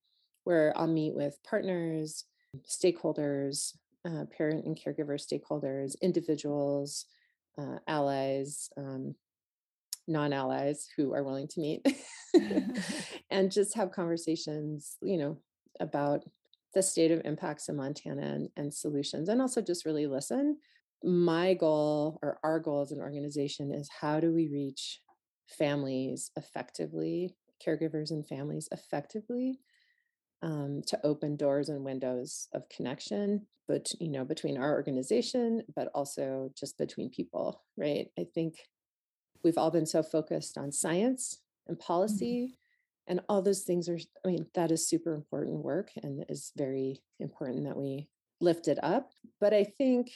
where 0.44 0.72
I'll 0.76 0.86
meet 0.86 1.14
with 1.14 1.36
partners, 1.48 2.24
stakeholders, 2.66 3.74
uh, 4.06 4.24
parent 4.36 4.64
and 4.64 4.78
caregiver 4.78 5.18
stakeholders, 5.20 5.94
individuals, 6.00 7.06
uh, 7.60 7.78
allies, 7.86 8.70
um, 8.76 9.14
non 10.06 10.32
allies 10.32 10.88
who 10.96 11.12
are 11.12 11.24
willing 11.24 11.48
to 11.48 11.60
meet, 11.60 11.86
and 13.30 13.52
just 13.52 13.74
have 13.74 13.90
conversations, 13.90 14.96
you 15.02 15.18
know, 15.18 15.38
about 15.80 16.24
the 16.78 16.82
state 16.82 17.10
of 17.10 17.20
impacts 17.24 17.68
in 17.68 17.74
Montana 17.74 18.22
and, 18.22 18.48
and 18.56 18.72
solutions, 18.72 19.28
and 19.28 19.40
also 19.40 19.60
just 19.60 19.84
really 19.84 20.06
listen. 20.06 20.58
My 21.02 21.54
goal 21.54 22.20
or 22.22 22.38
our 22.44 22.60
goal 22.60 22.82
as 22.82 22.92
an 22.92 23.00
organization 23.00 23.74
is 23.74 23.88
how 24.00 24.20
do 24.20 24.32
we 24.32 24.48
reach 24.48 25.00
families 25.48 26.30
effectively, 26.36 27.34
caregivers 27.64 28.12
and 28.12 28.26
families 28.26 28.68
effectively 28.70 29.58
um, 30.42 30.82
to 30.86 30.98
open 31.04 31.36
doors 31.36 31.68
and 31.68 31.84
windows 31.84 32.46
of 32.54 32.68
connection 32.68 33.44
but 33.66 33.92
you 33.98 34.08
know 34.08 34.24
between 34.24 34.56
our 34.56 34.72
organization 34.72 35.62
but 35.74 35.88
also 35.94 36.48
just 36.56 36.78
between 36.78 37.10
people 37.10 37.64
right 37.76 38.06
i 38.16 38.24
think 38.34 38.54
we've 39.44 39.58
all 39.58 39.70
been 39.70 39.84
so 39.84 40.02
focused 40.02 40.56
on 40.56 40.72
science 40.72 41.40
and 41.66 41.76
mm-hmm. 41.76 41.86
policy. 41.86 42.58
And 43.08 43.20
all 43.28 43.42
those 43.42 43.62
things 43.62 43.88
are 43.88 43.98
i 44.24 44.28
mean 44.28 44.46
that 44.54 44.70
is 44.70 44.88
super 44.88 45.14
important 45.14 45.64
work 45.64 45.90
and 46.02 46.24
is 46.28 46.52
very 46.56 47.02
important 47.18 47.64
that 47.64 47.76
we 47.76 48.08
lift 48.40 48.68
it 48.68 48.78
up 48.82 49.10
but 49.40 49.52
i 49.52 49.64
think 49.64 50.10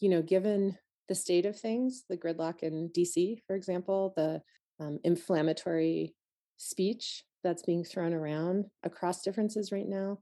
you 0.00 0.08
know 0.08 0.22
given 0.22 0.76
the 1.08 1.14
state 1.14 1.46
of 1.46 1.58
things 1.58 2.04
the 2.08 2.16
gridlock 2.16 2.62
in 2.62 2.90
dc 2.90 3.38
for 3.46 3.54
example 3.54 4.12
the 4.16 4.42
um, 4.80 4.98
inflammatory 5.04 6.14
speech 6.56 7.24
that's 7.42 7.62
being 7.62 7.84
thrown 7.84 8.12
around 8.12 8.66
across 8.82 9.22
differences 9.22 9.72
right 9.72 9.88
now, 9.88 10.18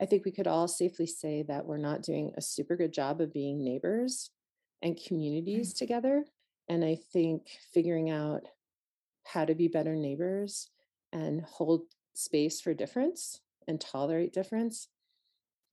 I 0.00 0.06
think 0.06 0.24
we 0.24 0.32
could 0.32 0.46
all 0.46 0.68
safely 0.68 1.06
say 1.06 1.44
that 1.48 1.66
we're 1.66 1.78
not 1.78 2.02
doing 2.02 2.32
a 2.36 2.42
super 2.42 2.76
good 2.76 2.92
job 2.92 3.20
of 3.20 3.32
being 3.32 3.62
neighbors 3.62 4.30
and 4.82 4.98
communities 5.06 5.74
together. 5.74 6.24
And 6.68 6.84
I 6.84 6.98
think 7.12 7.48
figuring 7.74 8.10
out 8.10 8.42
how 9.26 9.44
to 9.44 9.54
be 9.54 9.68
better 9.68 9.94
neighbors 9.94 10.70
and 11.12 11.42
hold 11.42 11.82
space 12.14 12.60
for 12.60 12.74
difference 12.74 13.40
and 13.68 13.80
tolerate 13.80 14.32
difference 14.32 14.88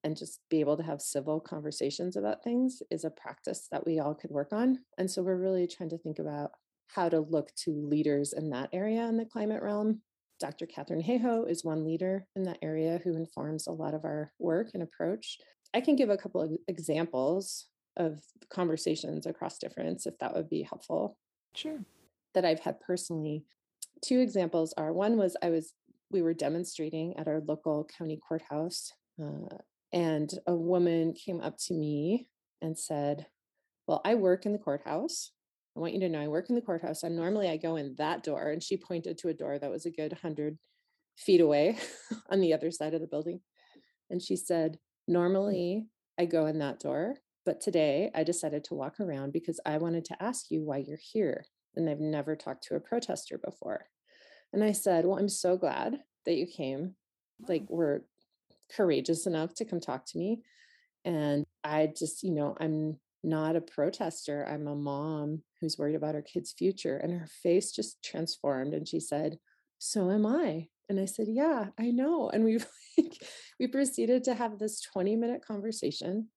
and 0.03 0.15
just 0.15 0.39
be 0.49 0.59
able 0.59 0.77
to 0.77 0.83
have 0.83 1.01
civil 1.01 1.39
conversations 1.39 2.15
about 2.15 2.43
things 2.43 2.81
is 2.91 3.03
a 3.03 3.09
practice 3.09 3.67
that 3.71 3.85
we 3.85 3.99
all 3.99 4.13
could 4.13 4.31
work 4.31 4.53
on. 4.53 4.79
And 4.97 5.09
so 5.09 5.21
we're 5.21 5.35
really 5.35 5.67
trying 5.67 5.89
to 5.89 5.97
think 5.97 6.19
about 6.19 6.51
how 6.87 7.09
to 7.09 7.19
look 7.19 7.53
to 7.63 7.71
leaders 7.71 8.33
in 8.33 8.49
that 8.51 8.69
area 8.71 9.05
in 9.07 9.17
the 9.17 9.25
climate 9.25 9.61
realm 9.61 10.01
Dr. 10.39 10.65
Katharine 10.65 11.03
Hayhoe 11.03 11.49
is 11.49 11.63
one 11.63 11.83
leader 11.83 12.25
in 12.35 12.43
that 12.43 12.59
area 12.61 12.99
who 13.03 13.15
informs 13.15 13.67
a 13.67 13.71
lot 13.71 13.93
of 13.93 14.05
our 14.05 14.31
work 14.39 14.69
and 14.73 14.83
approach. 14.83 15.37
I 15.73 15.81
can 15.81 15.95
give 15.95 16.09
a 16.09 16.17
couple 16.17 16.41
of 16.41 16.51
examples 16.67 17.67
of 17.97 18.21
conversations 18.49 19.25
across 19.25 19.57
difference 19.57 20.05
if 20.05 20.17
that 20.19 20.35
would 20.35 20.49
be 20.49 20.61
helpful. 20.61 21.17
Sure. 21.55 21.79
That 22.33 22.45
I've 22.45 22.59
had 22.59 22.79
personally. 22.79 23.45
Two 24.01 24.19
examples 24.19 24.73
are 24.77 24.93
one 24.93 25.17
was 25.17 25.35
I 25.41 25.49
was 25.49 25.73
we 26.09 26.21
were 26.21 26.33
demonstrating 26.33 27.17
at 27.17 27.27
our 27.27 27.41
local 27.41 27.87
county 27.97 28.19
courthouse 28.27 28.93
uh, 29.21 29.57
and 29.91 30.31
a 30.47 30.55
woman 30.55 31.13
came 31.13 31.41
up 31.41 31.57
to 31.65 31.73
me 31.73 32.27
and 32.61 32.77
said, 32.77 33.27
"Well, 33.87 34.01
I 34.05 34.15
work 34.15 34.45
in 34.45 34.53
the 34.53 34.59
courthouse 34.59 35.31
I 35.77 35.79
want 35.79 35.93
you 35.93 35.99
to 35.99 36.09
know 36.09 36.19
I 36.19 36.27
work 36.27 36.49
in 36.49 36.55
the 36.55 36.61
courthouse. 36.61 37.03
And 37.03 37.15
normally 37.15 37.47
I 37.47 37.57
go 37.57 37.75
in 37.75 37.93
that 37.99 38.23
door. 38.23 38.49
And 38.49 38.63
she 38.63 38.77
pointed 38.77 39.17
to 39.19 39.29
a 39.29 39.33
door 39.33 39.59
that 39.59 39.69
was 39.69 39.85
a 39.85 39.91
good 39.91 40.11
100 40.11 40.57
feet 41.15 41.39
away 41.39 41.77
on 42.31 42.41
the 42.41 42.53
other 42.53 42.71
side 42.71 42.95
of 42.95 43.01
the 43.01 43.07
building. 43.07 43.41
And 44.09 44.21
she 44.21 44.35
said, 44.35 44.79
Normally 45.07 45.85
I 46.17 46.25
go 46.25 46.47
in 46.47 46.57
that 46.59 46.79
door, 46.79 47.17
but 47.45 47.61
today 47.61 48.11
I 48.15 48.23
decided 48.23 48.63
to 48.65 48.73
walk 48.73 48.99
around 48.99 49.31
because 49.31 49.59
I 49.65 49.77
wanted 49.77 50.03
to 50.05 50.21
ask 50.21 50.49
you 50.49 50.63
why 50.63 50.77
you're 50.77 50.97
here. 50.97 51.45
And 51.77 51.89
I've 51.89 51.99
never 51.99 52.35
talked 52.35 52.63
to 52.65 52.75
a 52.75 52.79
protester 52.79 53.37
before. 53.37 53.85
And 54.53 54.63
I 54.63 54.71
said, 54.71 55.05
Well, 55.05 55.19
I'm 55.19 55.29
so 55.29 55.57
glad 55.57 55.99
that 56.25 56.35
you 56.35 56.47
came. 56.47 56.95
Like, 57.47 57.65
we're 57.69 58.01
courageous 58.75 59.27
enough 59.27 59.53
to 59.55 59.65
come 59.65 59.79
talk 59.79 60.05
to 60.07 60.17
me. 60.17 60.41
And 61.05 61.45
I 61.63 61.91
just, 61.97 62.23
you 62.23 62.31
know, 62.31 62.55
I'm 62.59 62.99
not 63.23 63.55
a 63.55 63.61
protester. 63.61 64.45
I'm 64.47 64.67
a 64.67 64.75
mom 64.75 65.43
who's 65.61 65.77
worried 65.77 65.95
about 65.95 66.15
her 66.15 66.21
kid's 66.21 66.51
future. 66.51 66.97
And 66.97 67.13
her 67.13 67.27
face 67.43 67.71
just 67.71 68.03
transformed. 68.03 68.73
And 68.73 68.87
she 68.87 68.99
said, 68.99 69.37
So 69.79 70.11
am 70.11 70.25
I. 70.25 70.67
And 70.89 70.99
I 70.99 71.05
said, 71.05 71.27
Yeah, 71.29 71.67
I 71.79 71.91
know. 71.91 72.29
And 72.29 72.43
we 72.43 72.59
we 73.59 73.67
proceeded 73.67 74.23
to 74.25 74.33
have 74.33 74.57
this 74.57 74.81
20 74.81 75.15
minute 75.15 75.45
conversation 75.45 76.29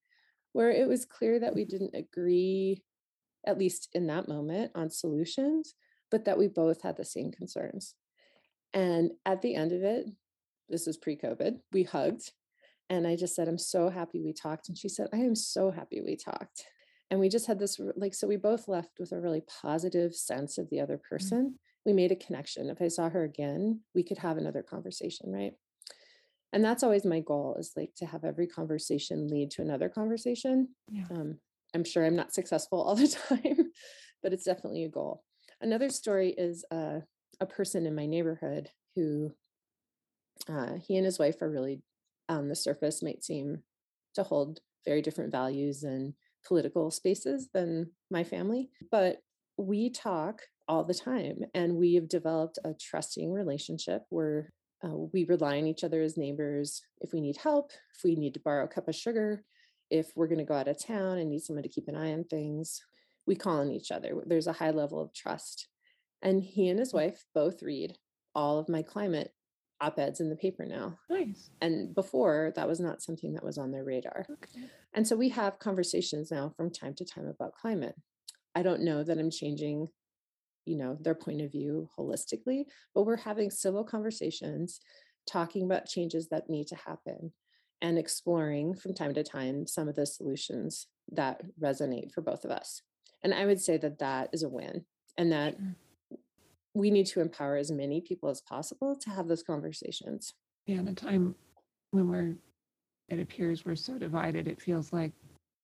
where 0.53 0.71
it 0.71 0.87
was 0.87 1.05
clear 1.05 1.39
that 1.39 1.55
we 1.55 1.65
didn't 1.65 1.95
agree, 1.95 2.83
at 3.45 3.57
least 3.57 3.89
in 3.93 4.07
that 4.07 4.27
moment, 4.27 4.71
on 4.75 4.89
solutions, 4.89 5.75
but 6.09 6.25
that 6.25 6.37
we 6.37 6.47
both 6.47 6.81
had 6.81 6.97
the 6.97 7.05
same 7.05 7.31
concerns. 7.31 7.95
And 8.73 9.11
at 9.25 9.41
the 9.41 9.55
end 9.55 9.71
of 9.71 9.83
it, 9.83 10.05
this 10.69 10.87
is 10.87 10.97
pre 10.97 11.17
COVID, 11.17 11.59
we 11.73 11.83
hugged 11.83 12.31
and 12.91 13.07
I 13.07 13.15
just 13.15 13.35
said, 13.35 13.47
I'm 13.47 13.57
so 13.57 13.87
happy 13.87 14.21
we 14.21 14.33
talked. 14.33 14.67
And 14.67 14.77
she 14.77 14.89
said, 14.89 15.07
I 15.13 15.19
am 15.19 15.33
so 15.33 15.71
happy 15.71 16.01
we 16.01 16.17
talked. 16.17 16.65
And 17.09 17.21
we 17.21 17.29
just 17.29 17.47
had 17.47 17.57
this, 17.57 17.79
like, 17.95 18.13
so 18.13 18.27
we 18.27 18.35
both 18.35 18.67
left 18.67 18.99
with 18.99 19.13
a 19.13 19.21
really 19.21 19.43
positive 19.61 20.13
sense 20.13 20.57
of 20.57 20.69
the 20.69 20.81
other 20.81 20.97
mm. 20.97 21.03
person. 21.09 21.39
Mm-hmm. 21.39 21.55
We 21.85 21.93
made 21.93 22.11
a 22.11 22.17
connection. 22.17 22.69
If 22.69 22.81
I 22.81 22.89
saw 22.89 23.09
her 23.09 23.23
again, 23.23 23.79
we 23.95 24.03
could 24.03 24.17
have 24.17 24.37
another 24.37 24.61
conversation, 24.61 25.31
right? 25.31 25.53
And 26.51 26.65
that's 26.65 26.83
always 26.83 27.05
my 27.05 27.21
goal 27.21 27.55
is 27.57 27.71
like 27.77 27.91
to 27.95 28.05
have 28.05 28.25
every 28.25 28.45
conversation 28.45 29.29
lead 29.29 29.51
to 29.51 29.61
another 29.61 29.87
conversation. 29.87 30.67
Yeah. 30.89 31.05
Um, 31.11 31.39
I'm 31.73 31.83
sure 31.83 32.05
I'm 32.05 32.15
not 32.15 32.33
successful 32.33 32.81
all 32.81 32.95
the 32.95 33.07
time, 33.29 33.71
but 34.21 34.33
it's 34.33 34.45
definitely 34.45 34.83
a 34.83 34.89
goal. 34.89 35.23
Another 35.61 35.89
story 35.89 36.33
is 36.37 36.65
uh, 36.71 36.99
a 37.39 37.45
person 37.45 37.85
in 37.85 37.95
my 37.95 38.05
neighborhood 38.05 38.69
who 38.95 39.31
uh, 40.49 40.73
he 40.85 40.97
and 40.97 41.05
his 41.05 41.19
wife 41.19 41.41
are 41.41 41.49
really 41.49 41.81
on 42.27 42.47
the 42.47 42.55
surface 42.55 43.03
might 43.03 43.23
seem 43.23 43.61
to 44.15 44.23
hold 44.23 44.59
very 44.85 45.01
different 45.01 45.31
values 45.31 45.83
and 45.83 46.13
political 46.45 46.89
spaces 46.89 47.49
than 47.53 47.91
my 48.09 48.23
family, 48.23 48.69
but 48.89 49.17
we 49.57 49.89
talk 49.89 50.41
all 50.67 50.83
the 50.83 50.93
time 50.93 51.39
and 51.53 51.75
we 51.75 51.93
have 51.95 52.09
developed 52.09 52.57
a 52.63 52.73
trusting 52.73 53.31
relationship 53.31 54.03
where 54.09 54.51
uh, 54.83 54.95
we 55.13 55.25
rely 55.25 55.57
on 55.57 55.67
each 55.67 55.83
other 55.83 56.01
as 56.01 56.17
neighbors 56.17 56.81
if 57.01 57.13
we 57.13 57.21
need 57.21 57.37
help, 57.37 57.71
if 57.95 58.03
we 58.03 58.15
need 58.15 58.33
to 58.33 58.39
borrow 58.39 58.65
a 58.65 58.67
cup 58.67 58.87
of 58.87 58.95
sugar, 58.95 59.43
if 59.91 60.11
we're 60.15 60.27
going 60.27 60.39
to 60.39 60.45
go 60.45 60.55
out 60.55 60.67
of 60.67 60.83
town 60.83 61.17
and 61.17 61.29
need 61.29 61.41
someone 61.41 61.63
to 61.63 61.69
keep 61.69 61.87
an 61.87 61.95
eye 61.95 62.13
on 62.13 62.23
things, 62.23 62.81
we 63.27 63.35
call 63.35 63.59
on 63.59 63.69
each 63.69 63.91
other. 63.91 64.15
There's 64.25 64.47
a 64.47 64.53
high 64.53 64.71
level 64.71 65.01
of 65.01 65.13
trust. 65.13 65.67
And 66.21 66.41
he 66.41 66.69
and 66.69 66.79
his 66.79 66.91
mm. 66.91 66.95
wife 66.95 67.25
both 67.35 67.61
read 67.61 67.97
all 68.33 68.57
of 68.57 68.69
my 68.69 68.81
climate 68.81 69.33
op-eds 69.81 70.19
in 70.19 70.29
the 70.29 70.35
paper 70.35 70.65
now. 70.65 70.97
Nice. 71.09 71.49
And 71.59 71.93
before 71.93 72.53
that 72.55 72.67
was 72.67 72.79
not 72.79 73.01
something 73.01 73.33
that 73.33 73.43
was 73.43 73.57
on 73.57 73.71
their 73.71 73.83
radar. 73.83 74.25
Okay. 74.31 74.67
And 74.93 75.07
so 75.07 75.15
we 75.15 75.29
have 75.29 75.59
conversations 75.59 76.31
now 76.31 76.53
from 76.55 76.71
time 76.71 76.93
to 76.95 77.05
time 77.05 77.27
about 77.27 77.55
climate. 77.55 77.95
I 78.55 78.63
don't 78.63 78.83
know 78.83 79.03
that 79.03 79.17
I'm 79.17 79.31
changing, 79.31 79.87
you 80.65 80.77
know, 80.77 80.97
their 81.01 81.15
point 81.15 81.41
of 81.41 81.51
view 81.51 81.89
holistically, 81.97 82.65
but 82.93 83.03
we're 83.03 83.17
having 83.17 83.49
civil 83.49 83.83
conversations 83.83 84.79
talking 85.29 85.63
about 85.63 85.87
changes 85.87 86.29
that 86.29 86.49
need 86.49 86.67
to 86.67 86.75
happen 86.75 87.31
and 87.81 87.97
exploring 87.97 88.75
from 88.75 88.93
time 88.93 89.13
to 89.13 89.23
time 89.23 89.65
some 89.65 89.87
of 89.87 89.95
the 89.95 90.05
solutions 90.05 90.87
that 91.11 91.41
resonate 91.59 92.11
for 92.11 92.21
both 92.21 92.45
of 92.45 92.51
us. 92.51 92.81
And 93.23 93.33
I 93.33 93.45
would 93.45 93.59
say 93.59 93.77
that 93.77 93.99
that 93.99 94.29
is 94.33 94.43
a 94.43 94.49
win 94.49 94.85
and 95.17 95.31
that 95.31 95.57
we 96.73 96.89
need 96.89 97.07
to 97.07 97.21
empower 97.21 97.57
as 97.57 97.71
many 97.71 98.01
people 98.01 98.29
as 98.29 98.41
possible 98.41 98.95
to 98.95 99.09
have 99.09 99.27
those 99.27 99.43
conversations. 99.43 100.33
Yeah, 100.65 100.79
in 100.79 100.87
a 100.87 100.93
time 100.93 101.35
when 101.91 102.09
we're, 102.09 102.35
it 103.09 103.19
appears 103.19 103.65
we're 103.65 103.75
so 103.75 103.97
divided, 103.97 104.47
it 104.47 104.61
feels 104.61 104.93
like 104.93 105.11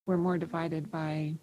we're 0.05 0.17
more 0.17 0.37
divided 0.37 0.91
by 0.91 1.35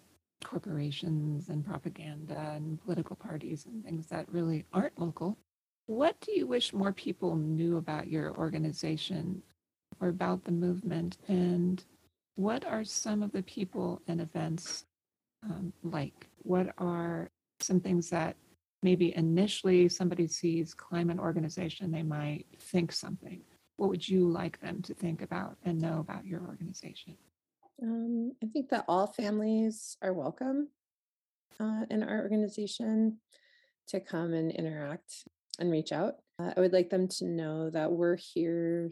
corporations 0.43 1.49
and 1.49 1.65
propaganda 1.65 2.53
and 2.55 2.81
political 2.83 3.15
parties 3.15 3.65
and 3.65 3.83
things 3.83 4.07
that 4.07 4.31
really 4.31 4.65
aren't 4.73 4.99
local. 4.99 5.37
What 5.87 6.19
do 6.21 6.31
you 6.33 6.47
wish 6.47 6.73
more 6.73 6.93
people 6.93 7.35
knew 7.35 7.77
about 7.77 8.07
your 8.07 8.35
organization 8.37 9.41
or 10.01 10.09
about 10.09 10.43
the 10.43 10.51
movement? 10.51 11.17
And 11.27 11.83
what 12.35 12.65
are 12.65 12.83
some 12.83 13.23
of 13.23 13.31
the 13.31 13.43
people 13.43 14.01
and 14.07 14.21
events 14.21 14.85
um, 15.43 15.73
like? 15.83 16.27
What 16.39 16.73
are 16.77 17.29
some 17.59 17.79
things 17.79 18.09
that 18.09 18.35
maybe 18.85 19.15
initially 19.15 19.89
somebody 19.89 20.27
sees 20.27 20.75
climate 20.75 21.17
organization, 21.17 21.91
they 21.91 22.03
might 22.03 22.45
think 22.59 22.91
something. 22.91 23.41
What 23.77 23.89
would 23.89 24.07
you 24.07 24.29
like 24.29 24.61
them 24.61 24.81
to 24.83 24.93
think 24.93 25.23
about 25.23 25.57
and 25.63 25.81
know 25.81 25.99
about 25.99 26.25
your 26.25 26.41
organization? 26.41 27.17
Um, 27.81 28.33
I 28.43 28.47
think 28.47 28.69
that 28.69 28.85
all 28.87 29.07
families 29.07 29.97
are 30.03 30.13
welcome 30.13 30.69
uh, 31.59 31.85
in 31.89 32.03
our 32.03 32.21
organization 32.21 33.17
to 33.87 33.99
come 33.99 34.33
and 34.33 34.51
interact 34.51 35.25
and 35.59 35.71
reach 35.71 35.91
out. 35.91 36.17
Uh, 36.37 36.51
I 36.55 36.59
would 36.59 36.73
like 36.73 36.91
them 36.91 37.07
to 37.07 37.25
know 37.25 37.71
that 37.71 37.91
we're 37.91 38.17
here 38.17 38.91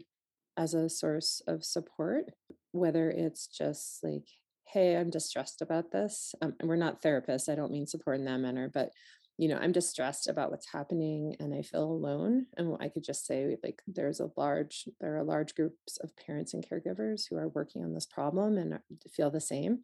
as 0.56 0.74
a 0.74 0.88
source 0.88 1.42
of 1.46 1.64
support, 1.64 2.32
whether 2.72 3.10
it's 3.10 3.46
just 3.46 4.02
like, 4.02 4.26
hey, 4.66 4.96
I'm 4.96 5.10
distressed 5.10 5.62
about 5.62 5.92
this. 5.92 6.34
Um, 6.40 6.54
we're 6.62 6.76
not 6.76 7.02
therapists. 7.02 7.48
I 7.48 7.54
don't 7.54 7.72
mean 7.72 7.86
support 7.86 8.18
in 8.18 8.24
that 8.24 8.38
manner, 8.38 8.70
but 8.72 8.90
you 9.36 9.48
know, 9.48 9.58
I'm 9.60 9.72
distressed 9.72 10.28
about 10.28 10.52
what's 10.52 10.70
happening 10.70 11.34
and 11.40 11.52
I 11.52 11.62
feel 11.62 11.82
alone. 11.82 12.46
And 12.56 12.76
I 12.78 12.88
could 12.88 13.02
just 13.02 13.26
say, 13.26 13.56
like, 13.64 13.82
there's 13.86 14.20
a 14.20 14.30
large, 14.36 14.88
there 15.00 15.16
are 15.16 15.24
large 15.24 15.56
groups 15.56 15.96
of 16.02 16.16
parents 16.16 16.54
and 16.54 16.64
caregivers 16.64 17.22
who 17.28 17.36
are 17.36 17.48
working 17.48 17.82
on 17.82 17.94
this 17.94 18.06
problem 18.06 18.58
and 18.58 18.78
feel 19.12 19.30
the 19.30 19.40
same. 19.40 19.80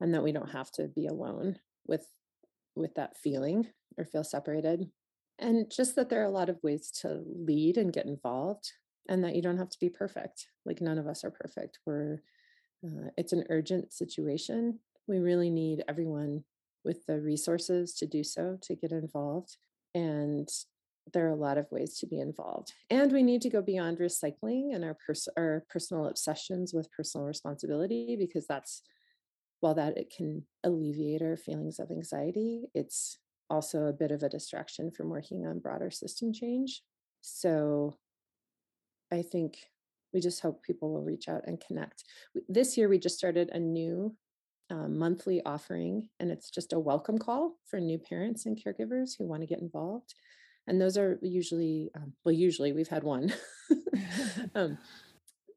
And 0.00 0.14
that 0.14 0.22
we 0.22 0.32
don't 0.32 0.52
have 0.52 0.70
to 0.72 0.88
be 0.88 1.06
alone 1.06 1.58
with 1.86 2.06
with 2.74 2.94
that 2.94 3.16
feeling 3.16 3.66
or 3.96 4.04
feel 4.04 4.24
separated. 4.24 4.90
And 5.38 5.70
just 5.70 5.96
that 5.96 6.08
there 6.08 6.20
are 6.20 6.26
a 6.26 6.30
lot 6.30 6.48
of 6.48 6.62
ways 6.62 6.90
to 7.02 7.22
lead 7.26 7.76
and 7.76 7.92
get 7.92 8.06
involved 8.06 8.72
and 9.08 9.24
that 9.24 9.34
you 9.34 9.42
don't 9.42 9.58
have 9.58 9.70
to 9.70 9.78
be 9.78 9.88
perfect. 9.88 10.48
Like 10.64 10.80
none 10.80 10.98
of 10.98 11.06
us 11.06 11.24
are 11.24 11.30
perfect. 11.30 11.78
We're 11.86 12.22
uh, 12.84 13.10
it's 13.16 13.32
an 13.32 13.44
urgent 13.48 13.92
situation. 13.92 14.78
We 15.06 15.18
really 15.18 15.50
need 15.50 15.84
everyone 15.88 16.44
with 16.84 17.04
the 17.06 17.20
resources 17.20 17.94
to 17.94 18.06
do 18.06 18.22
so 18.22 18.58
to 18.62 18.76
get 18.76 18.92
involved. 18.92 19.56
And 19.94 20.48
there 21.12 21.26
are 21.26 21.32
a 21.32 21.36
lot 21.36 21.58
of 21.58 21.70
ways 21.70 21.98
to 21.98 22.06
be 22.06 22.20
involved. 22.20 22.72
And 22.90 23.12
we 23.12 23.22
need 23.22 23.40
to 23.42 23.50
go 23.50 23.62
beyond 23.62 23.98
recycling 23.98 24.74
and 24.74 24.84
our, 24.84 24.96
pers- 25.06 25.28
our 25.36 25.64
personal 25.70 26.06
obsessions 26.06 26.72
with 26.74 26.90
personal 26.92 27.26
responsibility 27.26 28.16
because 28.18 28.46
that's 28.46 28.82
while 29.60 29.74
that 29.74 29.96
it 29.96 30.12
can 30.14 30.44
alleviate 30.64 31.22
our 31.22 31.36
feelings 31.36 31.78
of 31.78 31.90
anxiety, 31.90 32.64
it's 32.74 33.18
also 33.48 33.86
a 33.86 33.92
bit 33.92 34.10
of 34.10 34.22
a 34.22 34.28
distraction 34.28 34.90
from 34.90 35.08
working 35.08 35.46
on 35.46 35.60
broader 35.60 35.90
system 35.90 36.32
change. 36.32 36.82
So 37.22 37.96
I 39.12 39.22
think 39.22 39.58
we 40.12 40.20
just 40.20 40.40
hope 40.40 40.62
people 40.62 40.92
will 40.92 41.02
reach 41.02 41.28
out 41.28 41.42
and 41.46 41.60
connect. 41.60 42.04
This 42.48 42.76
year, 42.76 42.88
we 42.88 42.98
just 42.98 43.18
started 43.18 43.50
a 43.50 43.58
new 43.58 44.14
uh, 44.70 44.88
monthly 44.88 45.42
offering, 45.44 46.08
and 46.18 46.30
it's 46.30 46.50
just 46.50 46.72
a 46.72 46.78
welcome 46.78 47.18
call 47.18 47.56
for 47.66 47.78
new 47.78 47.98
parents 47.98 48.46
and 48.46 48.60
caregivers 48.60 49.10
who 49.16 49.26
want 49.26 49.42
to 49.42 49.46
get 49.46 49.60
involved. 49.60 50.14
And 50.66 50.80
those 50.80 50.96
are 50.96 51.18
usually, 51.22 51.90
um, 51.94 52.12
well, 52.24 52.34
usually 52.34 52.72
we've 52.72 52.88
had 52.88 53.04
one. 53.04 53.32
um, 54.54 54.78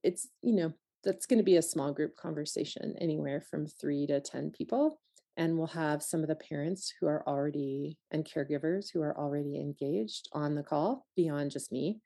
it's, 0.04 0.28
you 0.42 0.56
know, 0.56 0.74
that's 1.04 1.26
going 1.26 1.40
to 1.40 1.44
be 1.44 1.58
a 1.58 1.62
small 1.62 1.92
group 1.92 2.16
conversation, 2.16 2.96
anywhere 3.00 3.42
from 3.42 3.66
three 3.66 4.06
to 4.08 4.20
10 4.20 4.52
people. 4.52 5.00
And 5.38 5.58
we'll 5.58 5.68
have 5.68 6.04
some 6.04 6.22
of 6.22 6.28
the 6.28 6.36
parents 6.36 6.94
who 7.00 7.08
are 7.08 7.28
already 7.28 7.98
and 8.12 8.26
caregivers 8.26 8.88
who 8.92 9.02
are 9.02 9.18
already 9.18 9.56
engaged 9.56 10.28
on 10.34 10.56
the 10.56 10.64
call 10.64 11.08
beyond 11.16 11.52
just 11.52 11.72
me 11.72 12.02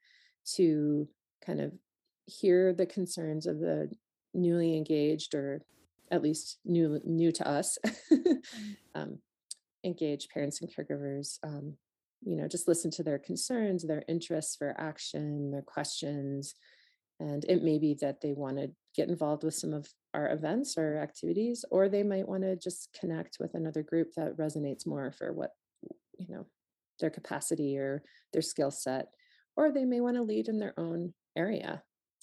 to 0.55 1.07
kind 1.45 1.62
of 1.62 1.71
hear 2.25 2.73
the 2.73 2.85
concerns 2.85 3.45
of 3.45 3.59
the 3.59 3.91
newly 4.33 4.75
engaged 4.75 5.35
or 5.35 5.62
at 6.12 6.21
least 6.21 6.59
new 6.65 7.00
new 7.03 7.31
to 7.31 7.47
us 7.47 7.77
mm. 8.12 8.38
um, 8.95 9.19
engaged 9.83 10.29
parents 10.29 10.62
and 10.62 10.71
caregivers 10.73 11.39
um, 11.43 11.75
you 12.21 12.35
know 12.35 12.47
just 12.47 12.67
listen 12.67 12.89
to 12.91 13.03
their 13.03 13.19
concerns 13.19 13.83
their 13.83 14.03
interests 14.07 14.55
for 14.55 14.75
action 14.77 15.51
their 15.51 15.62
questions 15.62 16.55
and 17.19 17.45
it 17.47 17.63
may 17.63 17.77
be 17.77 17.95
that 18.01 18.21
they 18.21 18.33
want 18.33 18.57
to 18.57 18.71
get 18.95 19.09
involved 19.09 19.43
with 19.43 19.53
some 19.53 19.73
of 19.73 19.88
our 20.13 20.31
events 20.31 20.77
or 20.77 20.97
activities 20.97 21.65
or 21.71 21.89
they 21.89 22.03
might 22.03 22.27
want 22.27 22.43
to 22.43 22.56
just 22.56 22.89
connect 22.99 23.38
with 23.39 23.53
another 23.53 23.84
group 23.84 24.10
that 24.15 24.38
resonates 24.38 24.88
more 24.88 25.12
for 25.12 25.34
what 25.34 25.51
you 26.17 26.27
know 26.29 26.45
their 26.99 27.10
capacity 27.10 27.77
or 27.77 28.03
their 28.32 28.41
skill 28.41 28.71
set 28.71 29.08
or 29.56 29.71
they 29.71 29.86
may 29.86 29.99
want 29.99 30.15
to 30.15 30.23
lead 30.23 30.47
in 30.47 30.60
their 30.60 30.73
own 30.77 31.13
area 31.36 31.82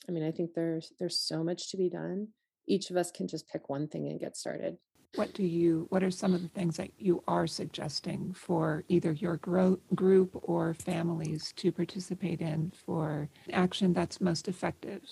i 0.08 0.12
mean 0.12 0.24
i 0.24 0.30
think 0.30 0.50
there's 0.54 0.92
there's 0.98 1.18
so 1.18 1.42
much 1.42 1.70
to 1.70 1.76
be 1.76 1.88
done 1.88 2.28
each 2.66 2.90
of 2.90 2.96
us 2.96 3.10
can 3.10 3.26
just 3.26 3.48
pick 3.48 3.68
one 3.68 3.88
thing 3.88 4.08
and 4.08 4.20
get 4.20 4.36
started 4.36 4.76
what 5.16 5.34
do 5.34 5.42
you 5.42 5.86
what 5.90 6.04
are 6.04 6.10
some 6.10 6.34
of 6.34 6.42
the 6.42 6.48
things 6.48 6.76
that 6.76 6.90
you 6.96 7.22
are 7.26 7.46
suggesting 7.46 8.32
for 8.32 8.84
either 8.88 9.12
your 9.12 9.36
gro- 9.38 9.80
group 9.94 10.30
or 10.42 10.72
families 10.74 11.52
to 11.56 11.72
participate 11.72 12.40
in 12.40 12.72
for 12.86 13.28
action 13.52 13.92
that's 13.92 14.20
most 14.20 14.46
effective 14.46 15.02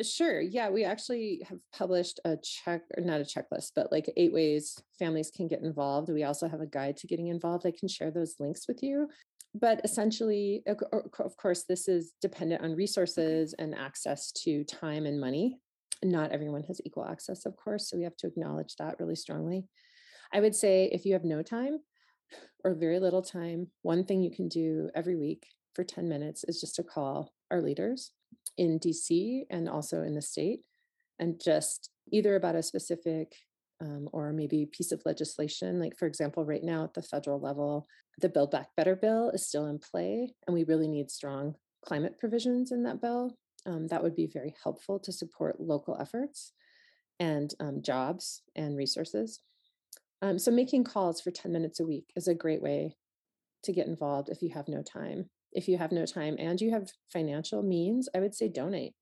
Sure. 0.00 0.40
Yeah, 0.40 0.70
we 0.70 0.84
actually 0.84 1.42
have 1.48 1.58
published 1.72 2.18
a 2.24 2.36
check, 2.42 2.82
or 2.96 3.02
not 3.02 3.20
a 3.20 3.24
checklist, 3.24 3.72
but 3.76 3.92
like 3.92 4.10
eight 4.16 4.32
ways 4.32 4.82
families 4.98 5.30
can 5.30 5.48
get 5.48 5.60
involved. 5.60 6.08
We 6.08 6.24
also 6.24 6.48
have 6.48 6.60
a 6.60 6.66
guide 6.66 6.96
to 6.98 7.06
getting 7.06 7.28
involved. 7.28 7.66
I 7.66 7.72
can 7.78 7.88
share 7.88 8.10
those 8.10 8.36
links 8.40 8.66
with 8.66 8.82
you. 8.82 9.08
But 9.54 9.82
essentially, 9.84 10.62
of 10.66 11.36
course, 11.36 11.64
this 11.68 11.86
is 11.86 12.14
dependent 12.22 12.62
on 12.62 12.74
resources 12.74 13.54
and 13.58 13.74
access 13.74 14.32
to 14.44 14.64
time 14.64 15.04
and 15.04 15.20
money. 15.20 15.58
Not 16.02 16.32
everyone 16.32 16.62
has 16.64 16.80
equal 16.84 17.04
access, 17.04 17.44
of 17.44 17.56
course. 17.56 17.90
So 17.90 17.96
we 17.96 18.04
have 18.04 18.16
to 18.18 18.26
acknowledge 18.26 18.76
that 18.76 18.98
really 18.98 19.14
strongly. 19.14 19.66
I 20.32 20.40
would 20.40 20.54
say 20.54 20.88
if 20.90 21.04
you 21.04 21.12
have 21.12 21.24
no 21.24 21.42
time 21.42 21.78
or 22.64 22.74
very 22.74 22.98
little 22.98 23.20
time, 23.20 23.68
one 23.82 24.04
thing 24.04 24.22
you 24.22 24.30
can 24.30 24.48
do 24.48 24.88
every 24.94 25.16
week 25.16 25.46
for 25.74 25.84
10 25.84 26.08
minutes 26.08 26.44
is 26.44 26.60
just 26.60 26.76
to 26.76 26.82
call 26.82 27.32
our 27.50 27.60
leaders 27.60 28.12
in 28.56 28.78
DC 28.78 29.42
and 29.50 29.68
also 29.68 30.02
in 30.02 30.14
the 30.14 30.22
state, 30.22 30.60
and 31.18 31.40
just 31.42 31.90
either 32.10 32.36
about 32.36 32.54
a 32.54 32.62
specific 32.62 33.34
um, 33.82 34.08
or 34.12 34.32
maybe 34.32 34.66
piece 34.66 34.92
of 34.92 35.02
legislation. 35.04 35.78
Like, 35.78 35.98
for 35.98 36.06
example, 36.06 36.44
right 36.44 36.62
now 36.62 36.84
at 36.84 36.94
the 36.94 37.02
federal 37.02 37.40
level, 37.40 37.86
the 38.20 38.28
Build 38.28 38.50
Back 38.50 38.68
Better 38.76 38.96
bill 38.96 39.30
is 39.30 39.46
still 39.46 39.66
in 39.66 39.78
play, 39.78 40.32
and 40.46 40.54
we 40.54 40.64
really 40.64 40.88
need 40.88 41.10
strong 41.10 41.54
climate 41.84 42.18
provisions 42.18 42.72
in 42.72 42.84
that 42.84 43.00
bill. 43.00 43.36
Um, 43.66 43.88
that 43.88 44.02
would 44.02 44.16
be 44.16 44.26
very 44.26 44.54
helpful 44.62 44.98
to 45.00 45.12
support 45.12 45.60
local 45.60 45.98
efforts 46.00 46.52
and 47.20 47.52
um, 47.60 47.82
jobs 47.82 48.42
and 48.56 48.76
resources. 48.76 49.40
Um, 50.22 50.38
so, 50.38 50.50
making 50.50 50.84
calls 50.84 51.20
for 51.20 51.30
10 51.30 51.52
minutes 51.52 51.80
a 51.80 51.86
week 51.86 52.12
is 52.16 52.28
a 52.28 52.34
great 52.34 52.62
way 52.62 52.96
to 53.64 53.72
get 53.72 53.86
involved 53.86 54.28
if 54.28 54.42
you 54.42 54.50
have 54.50 54.68
no 54.68 54.82
time 54.82 55.28
if 55.52 55.68
you 55.68 55.78
have 55.78 55.92
no 55.92 56.06
time 56.06 56.36
and 56.38 56.60
you 56.60 56.70
have 56.70 56.90
financial 57.12 57.62
means, 57.62 58.08
I 58.14 58.20
would 58.20 58.34
say 58.34 58.48
donate. 58.48 58.94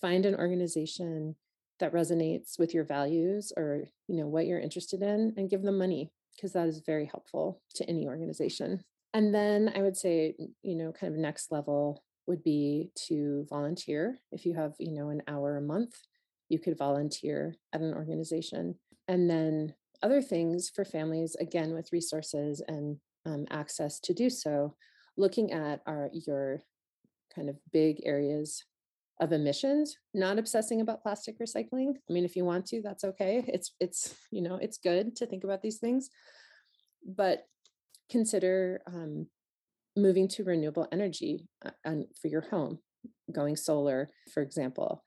Find 0.00 0.24
an 0.26 0.36
organization 0.36 1.36
that 1.80 1.92
resonates 1.92 2.58
with 2.58 2.74
your 2.74 2.84
values 2.84 3.52
or 3.56 3.84
you 4.06 4.16
know 4.16 4.26
what 4.26 4.46
you're 4.46 4.60
interested 4.60 5.02
in 5.02 5.34
and 5.36 5.50
give 5.50 5.62
them 5.62 5.78
money 5.78 6.10
because 6.36 6.52
that 6.52 6.68
is 6.68 6.82
very 6.86 7.06
helpful 7.06 7.60
to 7.74 7.88
any 7.88 8.06
organization. 8.06 8.82
And 9.14 9.34
then 9.34 9.72
I 9.74 9.82
would 9.82 9.96
say, 9.96 10.34
you 10.62 10.76
know, 10.76 10.92
kind 10.92 11.12
of 11.12 11.18
next 11.18 11.50
level 11.50 12.04
would 12.26 12.44
be 12.44 12.90
to 13.06 13.46
volunteer. 13.48 14.20
If 14.30 14.46
you 14.46 14.54
have, 14.54 14.74
you 14.78 14.92
know, 14.92 15.08
an 15.08 15.22
hour 15.26 15.56
a 15.56 15.62
month, 15.62 15.96
you 16.48 16.58
could 16.58 16.78
volunteer 16.78 17.56
at 17.72 17.80
an 17.80 17.94
organization. 17.94 18.76
And 19.08 19.28
then 19.28 19.74
other 20.02 20.22
things 20.22 20.70
for 20.72 20.84
families, 20.84 21.34
again, 21.40 21.74
with 21.74 21.92
resources 21.92 22.62
and 22.68 22.98
um, 23.26 23.46
access 23.50 23.98
to 24.00 24.14
do 24.14 24.30
so, 24.30 24.74
looking 25.16 25.52
at 25.52 25.80
our 25.86 26.10
your 26.12 26.62
kind 27.34 27.48
of 27.48 27.56
big 27.72 28.00
areas 28.04 28.64
of 29.20 29.32
emissions 29.32 29.96
not 30.14 30.38
obsessing 30.38 30.80
about 30.80 31.02
plastic 31.02 31.38
recycling. 31.38 31.94
I 32.08 32.12
mean 32.12 32.24
if 32.24 32.36
you 32.36 32.44
want 32.44 32.66
to 32.66 32.82
that's 32.82 33.04
okay. 33.04 33.44
It's 33.46 33.74
it's 33.80 34.14
you 34.30 34.42
know 34.42 34.56
it's 34.56 34.78
good 34.78 35.16
to 35.16 35.26
think 35.26 35.44
about 35.44 35.62
these 35.62 35.78
things. 35.78 36.10
But 37.06 37.44
consider 38.10 38.80
um, 38.86 39.26
moving 39.96 40.28
to 40.28 40.44
renewable 40.44 40.88
energy 40.92 41.46
uh, 41.64 41.70
and 41.84 42.06
for 42.20 42.28
your 42.28 42.42
home 42.42 42.78
going 43.32 43.56
solar 43.56 44.10
for 44.32 44.42
example. 44.42 45.02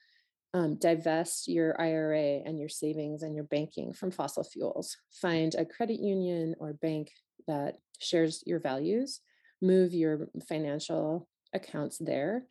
Um, 0.54 0.76
divest 0.76 1.48
your 1.48 1.80
ira 1.80 2.42
and 2.46 2.60
your 2.60 2.68
savings 2.68 3.24
and 3.24 3.34
your 3.34 3.46
banking 3.46 3.94
from 3.94 4.12
fossil 4.12 4.44
fuels. 4.44 4.98
Find 5.22 5.56
a 5.56 5.64
credit 5.64 6.02
union 6.02 6.56
or 6.60 6.74
bank 6.74 7.10
that 7.48 7.78
shares 8.00 8.44
your 8.46 8.60
values. 8.60 9.22
Move 9.62 9.94
your 9.94 10.28
financial 10.50 11.30
accounts 11.54 11.98
there 12.00 12.44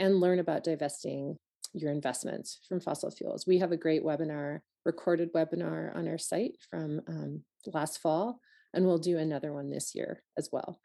and 0.00 0.18
learn 0.18 0.40
about 0.40 0.64
divesting 0.64 1.36
your 1.72 1.92
investments 1.92 2.58
from 2.66 2.80
fossil 2.80 3.10
fuels. 3.10 3.46
We 3.46 3.58
have 3.58 3.70
a 3.70 3.76
great 3.76 4.02
webinar, 4.02 4.60
recorded 4.84 5.32
webinar 5.32 5.94
on 5.94 6.08
our 6.08 6.18
site 6.18 6.56
from 6.68 7.00
um, 7.06 7.44
last 7.66 8.00
fall, 8.00 8.40
and 8.74 8.86
we'll 8.86 8.98
do 8.98 9.18
another 9.18 9.52
one 9.52 9.70
this 9.70 9.94
year 9.94 10.24
as 10.36 10.48
well. 10.50 10.80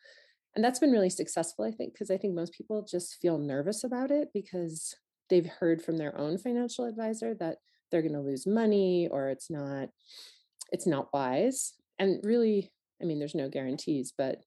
And 0.55 0.63
that's 0.63 0.79
been 0.79 0.91
really 0.91 1.09
successful, 1.09 1.65
I 1.65 1.71
think, 1.71 1.93
because 1.93 2.11
I 2.11 2.17
think 2.17 2.35
most 2.35 2.53
people 2.53 2.85
just 2.89 3.17
feel 3.21 3.37
nervous 3.37 3.83
about 3.83 4.11
it 4.11 4.29
because 4.33 4.93
they've 5.29 5.47
heard 5.47 5.81
from 5.81 5.97
their 5.97 6.17
own 6.17 6.37
financial 6.37 6.85
advisor 6.85 7.33
that 7.39 7.57
they're 7.91 8.01
going 8.01 8.13
to 8.13 8.19
lose 8.19 8.45
money 8.45 9.07
or 9.11 9.29
it's 9.29 9.49
not 9.49 9.89
it's 10.71 10.87
not 10.87 11.13
wise 11.13 11.73
and 11.99 12.19
really 12.23 12.71
i 13.01 13.05
mean 13.05 13.19
there's 13.19 13.35
no 13.35 13.49
guarantees 13.49 14.13
but 14.17 14.39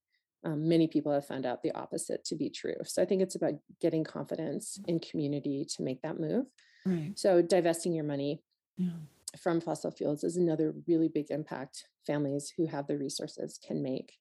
um, 0.44 0.68
many 0.68 0.86
people 0.86 1.12
have 1.12 1.26
found 1.26 1.44
out 1.46 1.62
the 1.62 1.72
opposite 1.72 2.24
to 2.26 2.36
be 2.36 2.48
true. 2.50 2.76
So 2.84 3.02
I 3.02 3.04
think 3.04 3.22
it's 3.22 3.34
about 3.34 3.54
getting 3.80 4.04
confidence 4.04 4.78
in 4.86 5.00
community 5.00 5.64
to 5.76 5.82
make 5.82 6.02
that 6.02 6.20
move. 6.20 6.46
Right. 6.86 7.12
So 7.16 7.42
divesting 7.42 7.92
your 7.94 8.04
money 8.04 8.42
Yeah. 8.76 8.92
from 9.38 9.60
fossil 9.60 9.90
fuels 9.90 10.24
is 10.24 10.36
another 10.36 10.74
really 10.86 11.08
big 11.08 11.30
impact 11.30 11.88
families 12.06 12.52
who 12.56 12.66
have 12.66 12.86
the 12.86 12.96
resources 12.96 13.58
can 13.58 13.82
make. 13.82 14.16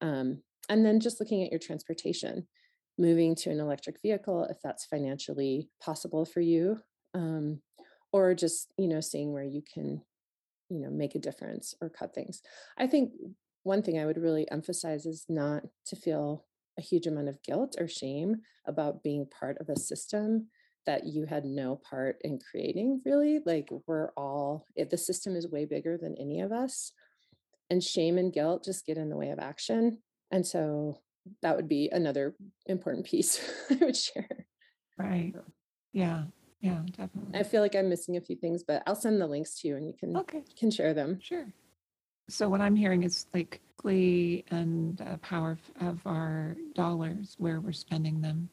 Um, 0.00 0.42
and 0.68 0.84
then 0.84 0.98
just 1.00 1.20
looking 1.20 1.42
at 1.42 1.50
your 1.50 1.60
transportation, 1.60 2.46
moving 2.98 3.34
to 3.34 3.50
an 3.50 3.60
electric 3.60 4.00
vehicle 4.00 4.44
if 4.44 4.58
that's 4.62 4.86
financially 4.86 5.68
possible 5.80 6.24
for 6.24 6.40
you, 6.40 6.80
um, 7.14 7.60
or 8.12 8.34
just 8.34 8.72
you 8.78 8.88
know 8.88 9.00
seeing 9.00 9.32
where 9.32 9.44
you 9.44 9.62
can 9.62 10.02
you 10.68 10.80
know 10.80 10.90
make 10.90 11.14
a 11.14 11.18
difference 11.18 11.74
or 11.80 11.90
cut 11.90 12.14
things. 12.14 12.42
I 12.78 12.86
think 12.86 13.12
one 13.62 13.82
thing 13.82 13.98
I 13.98 14.06
would 14.06 14.18
really 14.18 14.50
emphasize 14.50 15.06
is 15.06 15.26
not 15.28 15.64
to 15.86 15.96
feel 15.96 16.44
a 16.78 16.82
huge 16.82 17.06
amount 17.06 17.28
of 17.28 17.42
guilt 17.42 17.76
or 17.78 17.88
shame 17.88 18.36
about 18.66 19.02
being 19.02 19.26
part 19.26 19.58
of 19.60 19.68
a 19.68 19.78
system 19.78 20.46
that 20.86 21.04
you 21.06 21.26
had 21.26 21.44
no 21.44 21.76
part 21.76 22.16
in 22.22 22.38
creating 22.38 23.02
really 23.04 23.40
like 23.44 23.68
we're 23.86 24.10
all 24.16 24.66
if 24.76 24.88
the 24.88 24.96
system 24.96 25.36
is 25.36 25.46
way 25.50 25.66
bigger 25.66 25.98
than 25.98 26.16
any 26.18 26.40
of 26.40 26.52
us 26.52 26.92
and 27.68 27.84
shame 27.84 28.16
and 28.16 28.32
guilt 28.32 28.64
just 28.64 28.86
get 28.86 28.96
in 28.96 29.10
the 29.10 29.16
way 29.16 29.28
of 29.30 29.38
action 29.38 29.98
and 30.30 30.46
so 30.46 30.98
that 31.42 31.54
would 31.54 31.68
be 31.68 31.90
another 31.92 32.34
important 32.66 33.04
piece 33.04 33.38
i 33.70 33.74
would 33.84 33.96
share 33.96 34.46
Right. 34.98 35.34
Yeah. 35.92 36.24
Yeah, 36.62 36.82
definitely. 36.96 37.38
i 37.38 37.42
feel 37.42 37.60
like 37.60 37.74
i'm 37.74 37.88
missing 37.90 38.16
a 38.16 38.20
few 38.22 38.36
things 38.36 38.62
but 38.66 38.82
i'll 38.86 38.94
send 38.96 39.20
the 39.20 39.26
links 39.26 39.60
to 39.60 39.68
you 39.68 39.76
and 39.76 39.86
you 39.86 39.94
can 39.98 40.16
Okay. 40.16 40.44
can 40.58 40.70
share 40.70 40.94
them 40.94 41.18
Sure. 41.22 41.46
So 42.30 42.48
what 42.48 42.60
I'm 42.60 42.76
hearing 42.76 43.02
is 43.02 43.26
like 43.34 43.60
glee 43.76 44.44
and 44.52 45.00
uh, 45.00 45.16
power 45.16 45.58
f- 45.60 45.88
of 45.88 46.00
our 46.06 46.56
dollars, 46.74 47.34
where 47.38 47.60
we're 47.60 47.72
spending 47.72 48.20
them, 48.20 48.48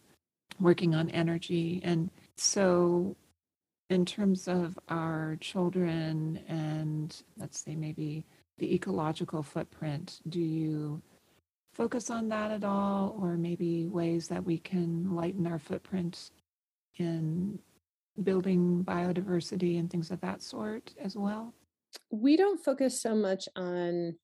working 0.60 0.96
on 0.96 1.12
energy, 1.12 1.80
and 1.84 2.10
so 2.38 3.16
in 3.92 4.04
terms 4.04 4.48
of 4.48 4.78
our 4.90 5.38
children 5.40 6.40
and 6.48 7.22
let's 7.38 7.60
say 7.60 7.76
maybe 7.76 8.26
the 8.58 8.74
ecological 8.74 9.44
footprint, 9.44 10.22
do 10.28 10.42
you 10.42 11.00
focus 11.74 12.10
on 12.10 12.28
that 12.30 12.50
at 12.50 12.64
all, 12.64 13.16
or 13.22 13.38
maybe 13.38 13.88
ways 13.88 14.28
that 14.28 14.44
we 14.44 14.58
can 14.58 15.16
lighten 15.16 15.46
our 15.46 15.60
footprint 15.60 16.32
in 16.98 17.60
building 18.24 18.84
biodiversity 18.84 19.78
and 19.80 19.92
things 19.92 20.10
of 20.10 20.20
that 20.22 20.42
sort 20.42 20.96
as 21.00 21.16
well? 21.16 21.54
We 22.12 22.38
don't 22.38 22.64
focus 22.64 23.02
so 23.02 23.16
much 23.16 23.48
on 23.56 24.16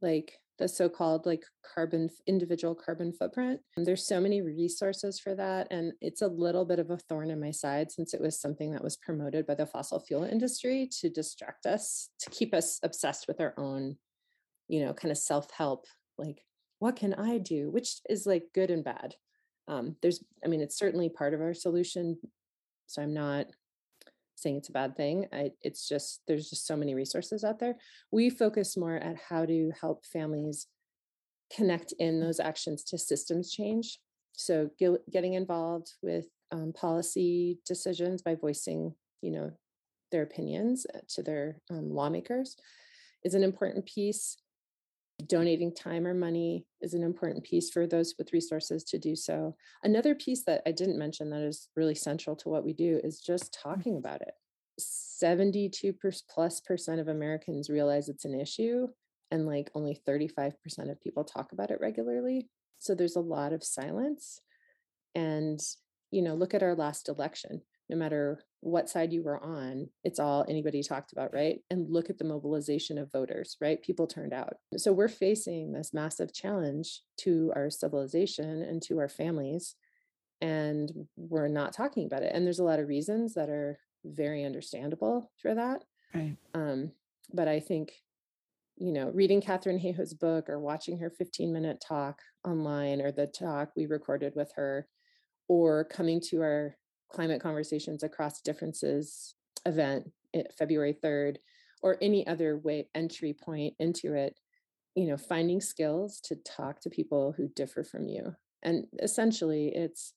like 0.00 0.38
the 0.58 0.68
so-called 0.68 1.26
like 1.26 1.44
carbon 1.74 2.08
individual 2.26 2.74
carbon 2.74 3.12
footprint. 3.12 3.60
And 3.76 3.86
there's 3.86 4.06
so 4.06 4.20
many 4.20 4.42
resources 4.42 5.18
for 5.18 5.34
that 5.34 5.66
and 5.70 5.92
it's 6.00 6.22
a 6.22 6.28
little 6.28 6.64
bit 6.64 6.78
of 6.78 6.90
a 6.90 6.98
thorn 6.98 7.30
in 7.30 7.40
my 7.40 7.50
side 7.50 7.90
since 7.90 8.14
it 8.14 8.20
was 8.20 8.40
something 8.40 8.72
that 8.72 8.84
was 8.84 8.96
promoted 8.96 9.46
by 9.46 9.54
the 9.54 9.66
fossil 9.66 10.00
fuel 10.00 10.24
industry 10.24 10.88
to 11.00 11.08
distract 11.08 11.66
us 11.66 12.10
to 12.20 12.30
keep 12.30 12.54
us 12.54 12.78
obsessed 12.82 13.26
with 13.26 13.40
our 13.40 13.54
own 13.56 13.96
you 14.68 14.84
know 14.84 14.92
kind 14.92 15.10
of 15.10 15.18
self-help 15.18 15.86
like 16.18 16.44
what 16.78 16.96
can 16.96 17.14
i 17.14 17.38
do? 17.38 17.70
which 17.70 17.96
is 18.08 18.26
like 18.26 18.44
good 18.54 18.70
and 18.70 18.84
bad. 18.84 19.14
Um, 19.68 19.96
there's 20.02 20.22
i 20.44 20.48
mean 20.48 20.60
it's 20.60 20.78
certainly 20.78 21.08
part 21.08 21.34
of 21.34 21.40
our 21.40 21.54
solution 21.54 22.18
so 22.86 23.00
i'm 23.02 23.14
not 23.14 23.46
saying 24.36 24.56
it's 24.56 24.68
a 24.68 24.72
bad 24.72 24.96
thing. 24.96 25.26
I, 25.32 25.50
it's 25.62 25.88
just 25.88 26.22
there's 26.26 26.50
just 26.50 26.66
so 26.66 26.76
many 26.76 26.94
resources 26.94 27.44
out 27.44 27.58
there. 27.58 27.76
We 28.10 28.30
focus 28.30 28.76
more 28.76 28.96
at 28.96 29.16
how 29.28 29.44
to 29.46 29.72
help 29.80 30.04
families 30.06 30.66
connect 31.54 31.92
in 31.98 32.20
those 32.20 32.40
actions 32.40 32.82
to 32.84 32.98
systems 32.98 33.52
change. 33.52 33.98
So 34.32 34.70
get, 34.78 34.92
getting 35.10 35.34
involved 35.34 35.92
with 36.02 36.26
um, 36.50 36.72
policy 36.72 37.58
decisions 37.66 38.22
by 38.22 38.34
voicing, 38.34 38.94
you 39.20 39.30
know, 39.30 39.52
their 40.10 40.22
opinions 40.22 40.86
uh, 40.94 40.98
to 41.08 41.22
their 41.22 41.56
um, 41.70 41.90
lawmakers 41.90 42.56
is 43.24 43.34
an 43.34 43.42
important 43.42 43.86
piece. 43.86 44.36
Donating 45.26 45.74
time 45.74 46.06
or 46.06 46.14
money 46.14 46.64
is 46.80 46.94
an 46.94 47.02
important 47.02 47.44
piece 47.44 47.70
for 47.70 47.86
those 47.86 48.14
with 48.18 48.32
resources 48.32 48.82
to 48.84 48.98
do 48.98 49.14
so. 49.14 49.54
Another 49.82 50.14
piece 50.14 50.44
that 50.44 50.62
I 50.66 50.72
didn't 50.72 50.98
mention 50.98 51.30
that 51.30 51.42
is 51.42 51.68
really 51.76 51.94
central 51.94 52.34
to 52.36 52.48
what 52.48 52.64
we 52.64 52.72
do 52.72 53.00
is 53.04 53.20
just 53.20 53.52
mm-hmm. 53.52 53.70
talking 53.70 53.96
about 53.96 54.22
it. 54.22 54.32
72 54.78 55.94
plus 56.30 56.60
percent 56.60 57.00
of 57.00 57.08
Americans 57.08 57.68
realize 57.68 58.08
it's 58.08 58.24
an 58.24 58.38
issue, 58.38 58.88
and 59.30 59.46
like 59.46 59.70
only 59.74 60.00
35% 60.08 60.54
of 60.90 61.00
people 61.00 61.24
talk 61.24 61.52
about 61.52 61.70
it 61.70 61.80
regularly. 61.80 62.48
So 62.78 62.94
there's 62.94 63.16
a 63.16 63.20
lot 63.20 63.52
of 63.52 63.62
silence. 63.62 64.40
And, 65.14 65.60
you 66.10 66.22
know, 66.22 66.34
look 66.34 66.54
at 66.54 66.62
our 66.62 66.74
last 66.74 67.08
election. 67.08 67.62
No 67.92 67.98
matter 67.98 68.42
what 68.60 68.88
side 68.88 69.12
you 69.12 69.22
were 69.22 69.38
on, 69.44 69.86
it's 70.02 70.18
all 70.18 70.46
anybody 70.48 70.82
talked 70.82 71.12
about, 71.12 71.34
right? 71.34 71.58
And 71.68 71.90
look 71.90 72.08
at 72.08 72.16
the 72.16 72.24
mobilization 72.24 72.96
of 72.96 73.12
voters, 73.12 73.58
right? 73.60 73.82
People 73.82 74.06
turned 74.06 74.32
out. 74.32 74.54
So 74.78 74.94
we're 74.94 75.08
facing 75.08 75.72
this 75.72 75.92
massive 75.92 76.32
challenge 76.32 77.02
to 77.18 77.52
our 77.54 77.68
civilization 77.68 78.62
and 78.62 78.80
to 78.84 78.98
our 78.98 79.10
families. 79.10 79.74
And 80.40 80.90
we're 81.16 81.48
not 81.48 81.74
talking 81.74 82.06
about 82.06 82.22
it. 82.22 82.32
And 82.34 82.46
there's 82.46 82.60
a 82.60 82.64
lot 82.64 82.78
of 82.78 82.88
reasons 82.88 83.34
that 83.34 83.50
are 83.50 83.78
very 84.06 84.42
understandable 84.42 85.30
for 85.36 85.54
that. 85.54 85.84
Right. 86.14 86.36
Um, 86.54 86.92
but 87.30 87.48
I 87.48 87.60
think, 87.60 87.92
you 88.78 88.92
know, 88.92 89.10
reading 89.12 89.42
Katharine 89.42 89.80
Hayhoe's 89.80 90.14
book 90.14 90.48
or 90.48 90.58
watching 90.58 90.96
her 90.98 91.10
15 91.10 91.52
minute 91.52 91.84
talk 91.86 92.22
online 92.42 93.02
or 93.02 93.12
the 93.12 93.26
talk 93.26 93.72
we 93.76 93.84
recorded 93.84 94.32
with 94.34 94.50
her 94.56 94.88
or 95.46 95.84
coming 95.84 96.18
to 96.30 96.40
our 96.40 96.76
climate 97.12 97.42
conversations 97.42 98.02
across 98.02 98.40
differences 98.40 99.34
event 99.66 100.10
eh, 100.34 100.42
February 100.58 100.96
3rd 101.02 101.36
or 101.82 101.98
any 102.00 102.26
other 102.26 102.58
way 102.58 102.88
entry 102.94 103.34
point 103.34 103.74
into 103.78 104.14
it, 104.14 104.38
you 104.94 105.06
know, 105.06 105.16
finding 105.16 105.60
skills 105.60 106.20
to 106.20 106.36
talk 106.36 106.80
to 106.80 106.90
people 106.90 107.34
who 107.36 107.48
differ 107.48 107.82
from 107.82 108.06
you. 108.08 108.34
And 108.62 108.86
essentially 109.00 109.68
it's, 109.74 110.14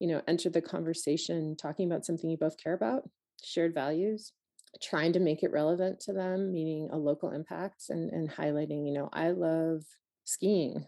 you 0.00 0.08
know, 0.08 0.22
enter 0.26 0.50
the 0.50 0.60
conversation 0.60 1.56
talking 1.56 1.86
about 1.86 2.04
something 2.04 2.28
you 2.28 2.36
both 2.36 2.62
care 2.62 2.74
about, 2.74 3.08
shared 3.42 3.74
values, 3.74 4.32
trying 4.82 5.12
to 5.12 5.20
make 5.20 5.42
it 5.42 5.52
relevant 5.52 6.00
to 6.00 6.12
them, 6.12 6.52
meaning 6.52 6.88
a 6.90 6.98
local 6.98 7.30
impact 7.30 7.84
and, 7.90 8.10
and 8.10 8.28
highlighting, 8.30 8.86
you 8.86 8.92
know, 8.92 9.08
I 9.12 9.30
love 9.30 9.82
skiing. 10.24 10.86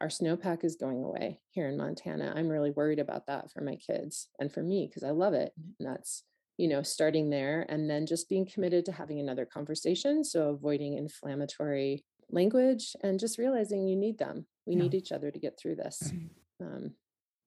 Our 0.00 0.08
snowpack 0.08 0.64
is 0.64 0.76
going 0.76 1.02
away 1.02 1.40
here 1.50 1.68
in 1.68 1.76
Montana. 1.76 2.32
I'm 2.36 2.48
really 2.48 2.70
worried 2.70 2.98
about 2.98 3.26
that 3.26 3.50
for 3.50 3.62
my 3.62 3.76
kids 3.76 4.28
and 4.38 4.52
for 4.52 4.62
me 4.62 4.86
because 4.86 5.02
I 5.02 5.10
love 5.10 5.34
it. 5.34 5.52
And 5.78 5.88
that's, 5.88 6.24
you 6.58 6.68
know, 6.68 6.82
starting 6.82 7.30
there 7.30 7.66
and 7.68 7.88
then 7.88 8.06
just 8.06 8.28
being 8.28 8.46
committed 8.46 8.84
to 8.86 8.92
having 8.92 9.20
another 9.20 9.46
conversation. 9.46 10.24
So 10.24 10.50
avoiding 10.50 10.94
inflammatory 10.94 12.04
language 12.30 12.94
and 13.02 13.20
just 13.20 13.38
realizing 13.38 13.86
you 13.86 13.96
need 13.96 14.18
them. 14.18 14.46
We 14.66 14.74
Yeah. 14.74 14.82
need 14.82 14.94
each 14.94 15.12
other 15.12 15.30
to 15.30 15.38
get 15.38 15.58
through 15.58 15.76
this. 15.76 16.12
Um, 16.60 16.94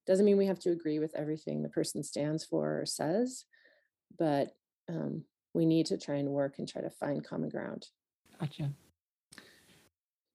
doesn't 0.06 0.26
mean 0.26 0.38
we 0.38 0.46
have 0.48 0.60
to 0.60 0.72
agree 0.72 1.00
with 1.00 1.16
everything 1.16 1.62
the 1.62 1.70
person 1.70 2.02
stands 2.04 2.46
for 2.46 2.80
or 2.82 2.86
says, 2.86 3.46
but 4.18 4.56
um, 4.88 5.26
we 5.54 5.66
need 5.66 5.88
to 5.88 5.98
try 5.98 6.16
and 6.16 6.30
work 6.30 6.58
and 6.60 6.68
try 6.68 6.82
to 6.82 6.90
find 6.90 7.24
common 7.24 7.50
ground. 7.50 7.88
Gotcha. 8.40 8.72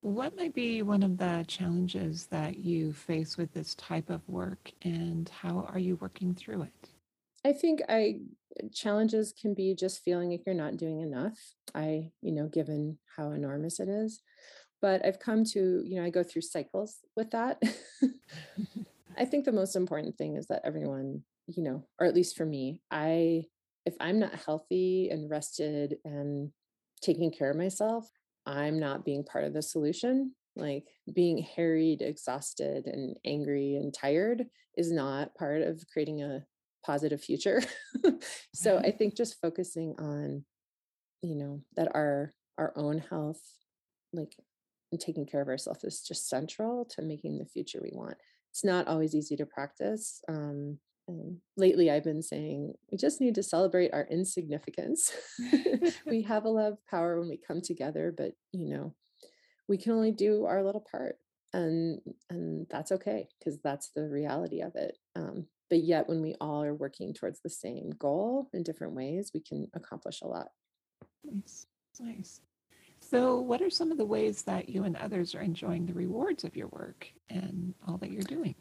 What 0.05 0.37
might 0.37 0.53
be 0.53 0.83
one 0.83 1.03
of 1.03 1.17
the 1.17 1.47
challenges 1.49 2.27
that 2.27 2.59
you 2.59 2.93
face 2.93 3.38
with 3.38 3.55
this 3.55 3.75
type 3.77 4.11
of 4.11 4.21
work, 4.29 4.71
and 4.83 5.27
how 5.31 5.67
are 5.73 5.79
you 5.79 5.97
working 5.97 6.35
through 6.35 6.64
it? 6.64 6.90
I 7.43 7.55
think 7.55 7.81
I 7.88 8.17
challenges 8.75 9.33
can 9.33 9.55
be 9.55 9.75
just 9.75 10.03
feeling 10.03 10.29
like 10.29 10.43
you're 10.45 10.55
not 10.55 10.77
doing 10.77 11.01
enough. 11.01 11.38
I, 11.75 12.11
you 12.21 12.33
know, 12.33 12.49
given 12.49 12.99
how 13.17 13.31
enormous 13.31 13.81
it 13.81 13.88
is. 13.88 14.21
But 14.83 15.03
I've 15.07 15.21
come 15.21 15.43
to, 15.43 15.83
you 15.83 15.97
know, 15.97 16.05
I 16.05 16.11
go 16.11 16.23
through 16.23 16.43
cycles 16.43 16.99
with 17.17 17.31
that. 17.31 17.62
I 19.17 19.25
think 19.25 19.47
the 19.47 19.53
most 19.53 19.75
important 19.75 20.19
thing 20.19 20.37
is 20.37 20.49
that 20.49 20.61
everyone, 20.64 21.23
you 21.47 21.62
know, 21.62 21.87
or 21.99 22.07
at 22.07 22.14
least 22.14 22.37
for 22.37 22.45
me, 22.45 22.83
I 22.90 23.47
if 23.87 23.95
I'm 24.01 24.19
not 24.19 24.35
healthy 24.35 25.09
and 25.09 25.31
rested 25.31 25.97
and 26.05 26.51
taking 27.01 27.33
care 27.33 27.51
of 27.51 27.57
myself, 27.57 28.07
I'm 28.47 28.79
not 28.79 29.05
being 29.05 29.25
part 29.25 29.45
of 29.45 29.53
the 29.53 29.63
solution. 29.63 30.35
Like 30.57 30.85
being 31.13 31.39
harried, 31.39 32.01
exhausted, 32.01 32.87
and 32.87 33.17
angry 33.25 33.77
and 33.77 33.93
tired 33.93 34.45
is 34.77 34.93
not 34.93 35.35
part 35.35 35.63
of 35.63 35.85
creating 35.93 36.23
a 36.23 36.45
positive 36.85 37.23
future. 37.23 37.63
so 38.55 38.79
I 38.79 38.93
think 38.93 39.17
just 39.17 39.41
focusing 39.41 39.95
on, 39.99 40.45
you 41.23 41.35
know, 41.35 41.63
that 41.77 41.89
our 41.95 42.33
our 42.57 42.73
own 42.77 42.99
health, 42.99 43.43
like 44.13 44.37
and 44.95 45.01
taking 45.01 45.27
care 45.27 45.43
of 45.43 45.49
ourselves 45.49 45.83
is 45.83 46.03
just 46.03 46.29
central 46.29 46.85
to 46.85 47.03
making 47.03 47.39
the 47.39 47.47
future 47.47 47.81
we 47.83 47.91
want. 47.93 48.17
It's 48.53 48.65
not 48.65 48.87
always 48.87 49.15
easy 49.15 49.37
to 49.37 49.47
practice. 49.47 50.23
Um, 50.29 50.79
and 51.07 51.38
lately, 51.57 51.90
I've 51.90 52.05
been 52.05 52.23
saying 52.23 52.75
we 52.90 52.97
just 52.97 53.21
need 53.21 53.35
to 53.35 53.43
celebrate 53.43 53.93
our 53.93 54.07
insignificance. 54.11 55.12
we 56.07 56.23
have 56.23 56.45
a 56.45 56.49
lot 56.49 56.73
of 56.73 56.87
power 56.87 57.19
when 57.19 57.29
we 57.29 57.37
come 57.37 57.61
together, 57.61 58.14
but 58.17 58.33
you 58.53 58.69
know, 58.69 58.95
we 59.69 59.79
can 59.79 59.93
only 59.93 60.12
do 60.12 60.45
our 60.45 60.62
little 60.62 60.85
part. 60.90 61.17
and 61.53 62.01
and 62.31 62.67
that's 62.71 62.93
okay 62.93 63.29
because 63.38 63.59
that's 63.62 63.90
the 63.95 64.09
reality 64.09 64.61
of 64.61 64.75
it 64.75 64.99
um, 65.14 65.47
but 65.71 65.83
yet 65.85 66.09
when 66.09 66.21
we 66.21 66.35
all 66.40 66.62
are 66.62 66.75
working 66.75 67.14
towards 67.14 67.40
the 67.40 67.51
same 67.51 67.90
goal 67.99 68.49
in 68.53 68.62
different 68.62 68.93
ways 68.93 69.31
we 69.33 69.40
can 69.40 69.69
accomplish 69.75 70.21
a 70.23 70.27
lot 70.27 70.49
nice 71.25 71.67
nice 72.01 72.40
so 73.01 73.38
what 73.40 73.62
are 73.62 73.71
some 73.71 73.93
of 73.93 73.99
the 73.99 74.05
ways 74.05 74.43
that 74.43 74.69
you 74.69 74.85
and 74.85 74.97
others 74.97 75.35
are 75.35 75.43
enjoying 75.43 75.87
the 75.87 75.95
rewards 75.95 76.43
of 76.43 76.57
your 76.57 76.69
work 76.69 77.07
and 77.31 77.75
all 77.87 77.99
that 77.99 78.11
you're 78.11 78.23
doing 78.23 78.57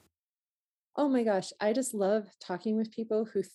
oh 0.95 1.09
my 1.09 1.23
gosh 1.23 1.51
i 1.59 1.73
just 1.73 1.93
love 1.93 2.25
talking 2.39 2.77
with 2.77 2.91
people 2.91 3.25
who 3.25 3.41
th- 3.41 3.51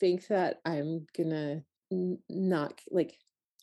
think 0.00 0.26
that 0.28 0.60
i'm 0.64 1.06
gonna 1.16 1.62
n- 1.92 2.18
not 2.28 2.80
like 2.90 3.18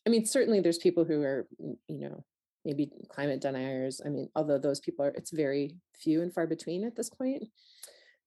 i 0.07 0.09
mean 0.09 0.25
certainly 0.25 0.59
there's 0.59 0.77
people 0.77 1.05
who 1.05 1.21
are 1.21 1.47
you 1.87 1.99
know 1.99 2.23
maybe 2.65 2.91
climate 3.09 3.41
deniers. 3.41 4.01
I 4.05 4.09
mean, 4.09 4.29
although 4.35 4.57
those 4.57 4.79
people 4.79 5.05
are, 5.05 5.09
it's 5.09 5.31
very 5.31 5.75
few 5.95 6.21
and 6.21 6.33
far 6.33 6.47
between 6.47 6.83
at 6.83 6.95
this 6.95 7.09
point. 7.09 7.43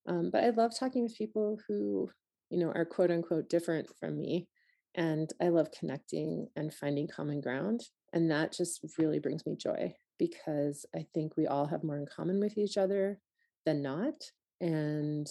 Um, 0.07 0.31
but 0.31 0.45
I 0.45 0.51
love 0.51 0.79
talking 0.79 1.03
with 1.03 1.17
people 1.17 1.59
who, 1.67 2.11
you 2.51 2.59
know, 2.59 2.73
are 2.75 2.85
quote 2.85 3.11
unquote 3.11 3.49
different 3.49 3.89
from 3.99 4.19
me. 4.19 4.49
And 4.95 5.33
I 5.41 5.49
love 5.49 5.71
connecting 5.73 6.49
and 6.57 6.73
finding 6.73 7.09
common 7.09 7.41
ground. 7.41 7.83
And 8.13 8.31
that 8.31 8.53
just 8.53 8.85
really 8.99 9.19
brings 9.19 9.45
me 9.47 9.57
joy 9.57 9.95
because 10.19 10.87
I 10.95 11.07
think 11.15 11.37
we 11.37 11.47
all 11.47 11.67
have 11.67 11.83
more 11.83 11.97
in 11.97 12.07
common 12.07 12.39
with 12.39 12.57
each 12.57 12.77
other 12.77 13.19
than 13.67 13.83
not. 13.83 14.15
And, 14.61 15.27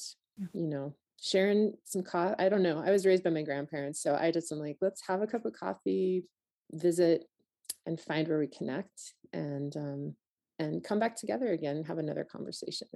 you 0.53 0.67
know, 0.67 0.93
sharing 1.21 1.73
some 1.86 2.03
coffee. 2.03 2.36
I 2.39 2.49
don't 2.49 2.63
know. 2.63 2.83
I 2.86 2.91
was 2.91 3.05
raised 3.05 3.23
by 3.23 3.29
my 3.29 3.43
grandparents. 3.43 4.01
So 4.01 4.15
I 4.15 4.31
just 4.31 4.51
am 4.51 4.59
like, 4.59 4.77
let's 4.81 5.01
have 5.07 5.21
a 5.21 5.27
cup 5.27 5.45
of 5.45 5.53
coffee, 5.53 6.25
visit, 6.71 7.25
and 7.86 7.99
find 7.99 8.27
where 8.27 8.39
we 8.39 8.47
connect 8.47 9.13
and 9.31 9.75
um, 9.77 10.15
and 10.59 10.83
come 10.83 10.99
back 10.99 11.15
together 11.15 11.51
again 11.51 11.77
and 11.77 11.88
have 11.88 11.97
another 11.97 12.23
conversation 12.23 12.88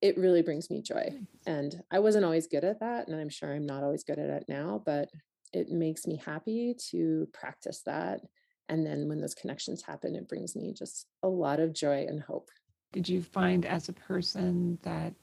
it 0.00 0.18
really 0.18 0.42
brings 0.42 0.70
me 0.70 0.82
joy 0.82 1.08
and 1.46 1.82
i 1.90 1.98
wasn't 1.98 2.24
always 2.24 2.46
good 2.46 2.64
at 2.64 2.80
that 2.80 3.08
and 3.08 3.18
i'm 3.18 3.28
sure 3.28 3.54
i'm 3.54 3.66
not 3.66 3.82
always 3.82 4.04
good 4.04 4.18
at 4.18 4.30
it 4.30 4.44
now 4.48 4.82
but 4.84 5.08
it 5.52 5.70
makes 5.70 6.06
me 6.06 6.20
happy 6.24 6.74
to 6.90 7.26
practice 7.32 7.82
that 7.86 8.20
and 8.68 8.84
then 8.86 9.08
when 9.08 9.20
those 9.20 9.34
connections 9.34 9.82
happen 9.82 10.14
it 10.14 10.28
brings 10.28 10.54
me 10.54 10.72
just 10.72 11.06
a 11.22 11.28
lot 11.28 11.60
of 11.60 11.72
joy 11.72 12.04
and 12.06 12.20
hope 12.20 12.50
did 12.92 13.08
you 13.08 13.22
find 13.22 13.64
as 13.64 13.88
a 13.88 13.92
person 13.94 14.78
that 14.82 15.14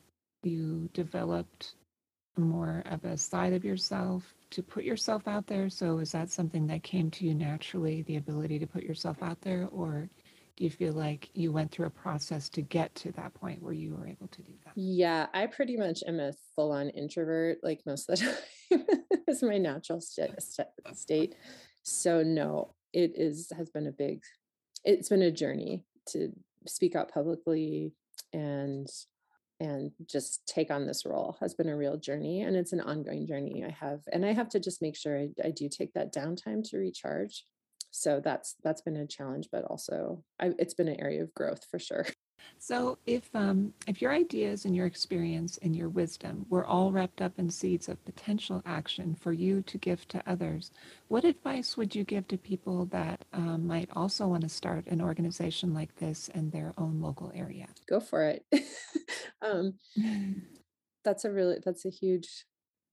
you 0.44 0.90
developed 0.94 1.76
more 2.38 2.84
of 2.86 3.04
a 3.04 3.18
side 3.18 3.54
of 3.54 3.66
yourself 3.66 4.34
to 4.52 4.64
put 4.64 4.84
yourself 4.84 5.28
out 5.28 5.48
there? 5.48 5.70
So 5.70 6.00
is 6.00 6.12
that 6.12 6.30
something 6.30 6.68
that 6.68 6.84
came 6.84 7.12
to 7.12 7.26
you 7.26 7.34
naturally, 7.34 8.04
the 8.04 8.18
ability 8.18 8.60
to 8.60 8.68
put 8.68 8.84
yourself 8.84 9.22
out 9.22 9.42
there? 9.42 9.68
Or 9.72 10.10
do 10.58 10.64
you 10.64 10.70
feel 10.70 10.94
like 10.94 11.30
you 11.34 11.52
went 11.52 11.72
through 11.72 11.88
a 11.88 11.92
process 11.92 12.50
to 12.50 12.62
get 12.62 12.94
to 12.96 13.12
that 13.14 13.34
point 13.34 13.62
where 13.62 13.74
you 13.74 13.96
were 13.96 14.08
able 14.08 14.28
to 14.28 14.42
do 14.42 14.54
that? 14.66 14.74
Yeah, 14.76 15.28
I 15.34 15.48
pretty 15.48 15.78
much 15.78 16.04
am 16.08 16.20
a 16.20 16.34
full 16.56 16.72
on 16.72 16.90
introvert, 16.90 17.60
like 17.64 17.82
most 17.86 18.10
of 18.10 18.20
the 18.20 18.26
time. 18.78 18.86
it's 19.28 19.42
my 19.42 19.58
natural 19.58 20.02
st- 20.02 20.42
st- 20.42 20.68
state. 20.94 21.36
So, 21.84 22.24
no, 22.24 22.76
it 22.94 23.14
is 23.16 23.52
has 23.58 23.70
been 23.70 23.88
a 23.88 23.92
big, 23.92 24.22
it's 24.84 25.10
been 25.10 25.22
a 25.22 25.32
journey 25.32 25.86
to 26.10 26.32
speak 26.68 26.96
out 26.96 27.12
publicly 27.12 27.94
and 28.34 28.88
and 29.62 29.92
just 30.10 30.42
take 30.48 30.72
on 30.72 30.88
this 30.88 31.06
role 31.06 31.38
has 31.40 31.54
been 31.54 31.70
a 31.70 31.78
real 31.78 31.96
journey 31.96 32.42
and 32.42 32.56
it's 32.56 32.74
an 32.74 32.82
ongoing 32.82 33.28
journey 33.28 33.64
i 33.64 33.70
have 33.70 34.00
and 34.12 34.26
i 34.26 34.34
have 34.34 34.50
to 34.50 34.60
just 34.60 34.82
make 34.82 34.98
sure 34.98 35.18
i, 35.18 35.30
I 35.44 35.52
do 35.52 35.70
take 35.70 35.94
that 35.94 36.14
downtime 36.14 36.68
to 36.70 36.78
recharge. 36.78 37.46
So 37.92 38.22
that's 38.24 38.56
that's 38.64 38.82
been 38.82 38.96
a 38.96 39.06
challenge 39.06 39.50
but 39.52 39.66
also 39.66 40.24
I, 40.40 40.54
it's 40.58 40.74
been 40.74 40.88
an 40.88 41.00
area 41.00 41.22
of 41.22 41.34
growth 41.34 41.64
for 41.70 41.78
sure 41.78 42.08
So, 42.60 43.00
if 43.06 43.28
um, 43.36 43.74
if 43.88 44.02
your 44.02 44.12
ideas 44.12 44.66
and 44.66 44.76
your 44.76 44.86
experience 44.86 45.58
and 45.64 45.76
your 45.76 45.90
wisdom 45.90 46.46
were 46.50 46.66
all 46.66 46.92
wrapped 46.92 47.22
up 47.22 47.40
in 47.40 47.50
seeds 47.50 47.90
of 47.90 48.04
potential 48.06 48.62
action 48.66 49.16
for 49.16 49.34
you 49.34 49.64
to 49.64 49.78
give 49.78 50.08
to 50.10 50.22
others, 50.28 50.72
what 51.08 51.24
advice 51.24 51.76
would 51.76 51.96
you 51.96 52.04
give 52.04 52.28
to 52.28 52.38
people 52.38 52.86
that 52.86 53.26
um, 53.34 53.66
might 53.66 53.90
also 53.94 54.28
want 54.28 54.44
to 54.44 54.50
start 54.50 54.86
an 54.88 55.02
organization 55.02 55.74
like 55.74 55.96
this 55.96 56.30
in 56.30 56.52
their 56.52 56.74
own 56.78 57.02
local 57.02 57.32
area? 57.34 57.68
Go 57.90 58.00
for 58.00 58.24
it. 58.26 58.46
um, 59.42 59.74
that's 61.04 61.26
a 61.26 61.32
really 61.32 61.58
that's 61.66 61.86
a 61.86 61.90
huge. 61.90 62.46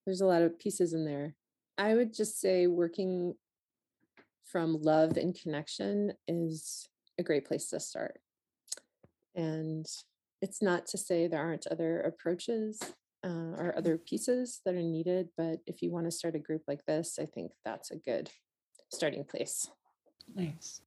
There's 0.07 0.23
a 0.23 0.27
lot 0.27 0.43
of 0.43 0.59
pieces 0.59 0.95
in 0.95 1.05
there. 1.05 1.35
I 1.77 1.95
would 1.95 2.15
just 2.15 2.41
say 2.41 2.67
working 2.67 3.35
from 4.51 4.81
love 4.81 5.19
and 5.19 5.39
connection 5.39 6.15
is 6.27 6.89
a 7.19 7.23
great 7.23 7.47
place 7.47 7.69
to 7.69 7.81
start 7.81 8.19
and 9.39 9.87
it's 10.43 10.61
not 10.61 10.87
to 10.89 10.99
say 10.99 11.27
there 11.27 11.41
aren't 11.41 11.67
other 11.69 12.01
approaches 12.01 12.81
uh, 13.25 13.55
or 13.57 13.75
other 13.77 13.97
pieces 13.97 14.61
that 14.65 14.75
are 14.75 14.83
needed, 14.83 15.29
but 15.37 15.61
if 15.67 15.81
you 15.81 15.91
want 15.91 16.07
to 16.07 16.11
start 16.11 16.35
a 16.35 16.41
group 16.41 16.63
like 16.69 16.85
this, 16.87 17.19
I 17.21 17.25
think 17.25 17.53
that's 17.65 17.91
a 17.91 17.97
good 17.97 18.31
starting 18.93 19.25
place. 19.25 19.69
Nice. 20.35 20.83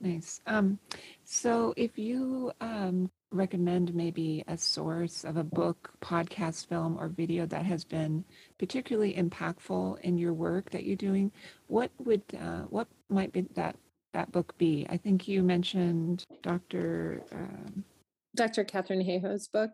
Nice. 0.00 0.40
Um, 0.46 0.78
so 1.24 1.74
if 1.76 1.98
you 1.98 2.52
um, 2.60 3.10
recommend 3.32 3.94
maybe 3.94 4.42
a 4.48 4.56
source 4.56 5.24
of 5.24 5.36
a 5.36 5.44
book, 5.44 5.92
podcast, 6.00 6.68
film, 6.68 6.96
or 6.98 7.08
video 7.08 7.44
that 7.46 7.66
has 7.66 7.84
been 7.84 8.24
particularly 8.58 9.14
impactful 9.14 10.00
in 10.00 10.16
your 10.16 10.32
work 10.32 10.70
that 10.70 10.84
you're 10.84 10.96
doing, 10.96 11.30
what 11.66 11.90
would 11.98 12.22
uh, 12.40 12.62
what 12.70 12.88
might 13.10 13.32
be 13.32 13.42
that 13.54 13.76
that 14.12 14.32
book 14.32 14.56
be? 14.58 14.86
I 14.88 14.96
think 14.96 15.28
you 15.28 15.42
mentioned 15.42 16.24
Dr. 16.42 17.22
Um, 17.32 17.84
Dr. 18.34 18.64
Katharine 18.64 19.04
Hayhoe's 19.04 19.48
book. 19.48 19.70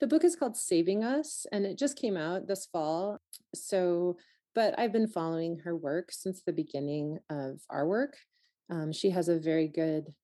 The 0.00 0.06
book 0.06 0.24
is 0.24 0.36
called 0.36 0.56
Saving 0.56 1.04
Us, 1.04 1.46
and 1.52 1.64
it 1.66 1.78
just 1.78 1.98
came 1.98 2.16
out 2.16 2.46
this 2.46 2.66
fall. 2.66 3.18
So, 3.54 4.16
but 4.54 4.78
I've 4.78 4.92
been 4.92 5.08
following 5.08 5.58
her 5.64 5.76
work 5.76 6.10
since 6.10 6.42
the 6.42 6.52
beginning 6.52 7.18
of 7.28 7.60
our 7.68 7.86
work. 7.86 8.16
Um, 8.70 8.92
she 8.92 9.10
has 9.10 9.28
a 9.28 9.38
very 9.38 9.68
good 9.68 10.14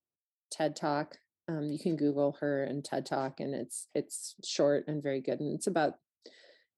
TED 0.50 0.76
Talk. 0.76 1.18
Um, 1.48 1.64
you 1.70 1.78
can 1.78 1.96
Google 1.96 2.36
her 2.40 2.64
and 2.64 2.84
TED 2.84 3.06
Talk, 3.06 3.40
and 3.40 3.54
it's 3.54 3.88
it's 3.94 4.34
short 4.44 4.84
and 4.88 5.02
very 5.02 5.20
good. 5.20 5.40
And 5.40 5.54
it's 5.54 5.66
about 5.66 5.94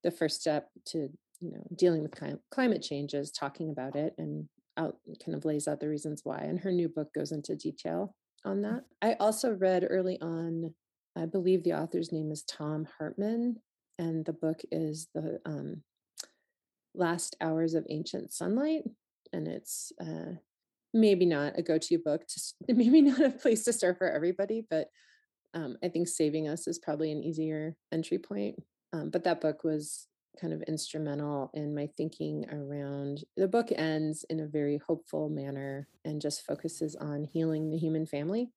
the 0.03 0.11
first 0.11 0.41
step 0.41 0.69
to 0.87 1.09
you 1.39 1.51
know 1.51 1.63
dealing 1.75 2.03
with 2.03 2.13
climate 2.51 2.81
change 2.81 3.13
is 3.13 3.31
talking 3.31 3.69
about 3.69 3.95
it 3.95 4.13
and 4.17 4.49
out 4.79 4.95
kind 5.23 5.35
of 5.37 5.45
lays 5.45 5.67
out 5.67 5.79
the 5.79 5.89
reasons 5.89 6.21
why. 6.23 6.39
And 6.39 6.59
her 6.59 6.71
new 6.71 6.89
book 6.89 7.13
goes 7.13 7.31
into 7.31 7.55
detail 7.55 8.15
on 8.45 8.61
that. 8.63 8.83
I 9.01 9.13
also 9.19 9.53
read 9.53 9.85
early 9.87 10.19
on, 10.21 10.73
I 11.15 11.25
believe 11.25 11.63
the 11.63 11.73
author's 11.73 12.11
name 12.11 12.31
is 12.31 12.43
Thom 12.43 12.87
Hartmann, 12.97 13.57
and 13.99 14.25
the 14.25 14.33
book 14.33 14.61
is 14.71 15.09
the 15.13 15.39
um, 15.45 15.83
Last 16.95 17.35
Hours 17.41 17.73
of 17.73 17.85
Ancient 17.89 18.31
Sunlight. 18.31 18.83
And 19.33 19.47
it's 19.47 19.91
uh, 20.01 20.35
maybe 20.93 21.25
not 21.25 21.59
a 21.59 21.61
go-to 21.61 21.99
book, 21.99 22.25
to, 22.27 22.41
maybe 22.73 23.01
not 23.01 23.21
a 23.21 23.29
place 23.29 23.63
to 23.65 23.73
start 23.73 23.97
for 23.97 24.09
everybody, 24.09 24.65
but 24.69 24.87
um, 25.53 25.77
I 25.83 25.89
think 25.89 26.07
Saving 26.07 26.47
Us 26.47 26.67
is 26.67 26.79
probably 26.79 27.11
an 27.11 27.23
easier 27.23 27.75
entry 27.91 28.19
point. 28.19 28.55
Um, 28.93 29.09
but 29.09 29.23
that 29.25 29.41
book 29.41 29.63
was 29.63 30.07
kind 30.39 30.53
of 30.53 30.61
instrumental 30.63 31.51
in 31.53 31.75
my 31.75 31.89
thinking 31.97 32.45
around 32.49 33.23
the 33.35 33.47
book 33.47 33.69
ends 33.75 34.25
in 34.29 34.39
a 34.39 34.47
very 34.47 34.77
hopeful 34.77 35.29
manner 35.29 35.87
and 36.05 36.21
just 36.21 36.45
focuses 36.45 36.95
on 36.95 37.23
healing 37.23 37.69
the 37.69 37.77
human 37.77 38.05
family 38.05 38.49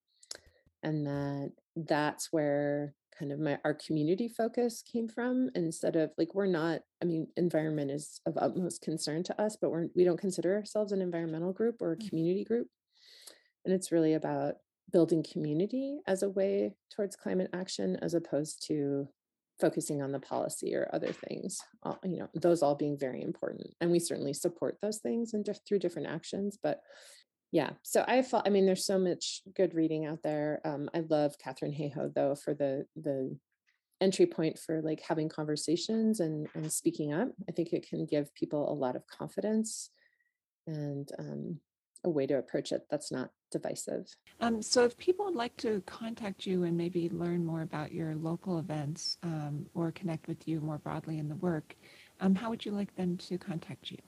and 0.82 1.06
that 1.06 1.52
that's 1.76 2.32
where 2.32 2.94
kind 3.18 3.32
of 3.32 3.38
my 3.38 3.58
our 3.64 3.74
community 3.74 4.28
focus 4.28 4.82
came 4.82 5.08
from 5.08 5.50
instead 5.54 5.96
of 5.96 6.10
like 6.18 6.34
we're 6.34 6.46
not 6.46 6.80
i 7.02 7.04
mean 7.04 7.26
environment 7.36 7.90
is 7.90 8.20
of 8.26 8.36
utmost 8.36 8.82
concern 8.82 9.22
to 9.22 9.40
us 9.40 9.56
but 9.60 9.70
we're 9.70 9.88
we 9.94 10.04
don't 10.04 10.20
consider 10.20 10.54
ourselves 10.54 10.92
an 10.92 11.02
environmental 11.02 11.52
group 11.52 11.76
or 11.80 11.92
a 11.92 11.96
mm. 11.96 12.08
community 12.08 12.44
group 12.44 12.68
and 13.64 13.74
it's 13.74 13.92
really 13.92 14.14
about 14.14 14.54
building 14.90 15.24
community 15.30 16.00
as 16.06 16.22
a 16.22 16.30
way 16.30 16.74
towards 16.94 17.16
climate 17.16 17.48
action 17.52 17.96
as 18.02 18.14
opposed 18.14 18.66
to 18.66 19.08
focusing 19.62 20.02
on 20.02 20.12
the 20.12 20.20
policy 20.20 20.74
or 20.74 20.90
other 20.92 21.12
things 21.12 21.58
you 22.04 22.18
know 22.18 22.28
those 22.34 22.62
all 22.62 22.74
being 22.74 22.98
very 22.98 23.22
important 23.22 23.66
and 23.80 23.90
we 23.90 23.98
certainly 23.98 24.34
support 24.34 24.76
those 24.82 24.98
things 24.98 25.32
and 25.32 25.48
through 25.66 25.78
different 25.78 26.08
actions 26.08 26.58
but 26.62 26.80
yeah 27.52 27.70
so 27.82 28.04
i 28.08 28.20
felt 28.20 28.46
i 28.46 28.50
mean 28.50 28.66
there's 28.66 28.84
so 28.84 28.98
much 28.98 29.40
good 29.56 29.72
reading 29.74 30.04
out 30.04 30.22
there 30.22 30.60
um, 30.64 30.90
i 30.94 31.00
love 31.08 31.38
katharine 31.38 31.72
hayhoe 31.72 32.12
though 32.14 32.34
for 32.34 32.52
the 32.54 32.84
the 32.96 33.34
entry 34.02 34.26
point 34.26 34.58
for 34.58 34.82
like 34.82 35.00
having 35.00 35.28
conversations 35.28 36.18
and 36.20 36.48
and 36.54 36.70
speaking 36.70 37.12
up. 37.12 37.28
I 37.48 37.52
think 37.52 37.72
it 37.72 37.88
can 37.88 38.04
give 38.04 38.34
people 38.34 38.70
a 38.70 38.74
lot 38.74 38.96
of 38.96 39.06
confidence 39.06 39.90
and 40.66 41.08
um, 41.18 41.60
a 42.04 42.10
way 42.10 42.26
to 42.26 42.38
approach 42.38 42.72
it 42.72 42.86
that's 42.90 43.12
not 43.12 43.30
divisive. 43.50 44.14
Um, 44.40 44.62
so, 44.62 44.84
if 44.84 44.96
people 44.96 45.26
would 45.26 45.34
like 45.34 45.56
to 45.58 45.82
contact 45.86 46.46
you 46.46 46.64
and 46.64 46.76
maybe 46.76 47.08
learn 47.10 47.44
more 47.44 47.62
about 47.62 47.92
your 47.92 48.14
local 48.14 48.58
events 48.58 49.18
um, 49.22 49.66
or 49.74 49.92
connect 49.92 50.26
with 50.26 50.48
you 50.48 50.60
more 50.60 50.78
broadly 50.78 51.18
in 51.18 51.28
the 51.28 51.36
work, 51.36 51.76
um, 52.20 52.34
how 52.34 52.50
would 52.50 52.64
you 52.64 52.72
like 52.72 52.94
them 52.96 53.16
to 53.18 53.38
contact 53.38 53.90
you? 53.90 53.98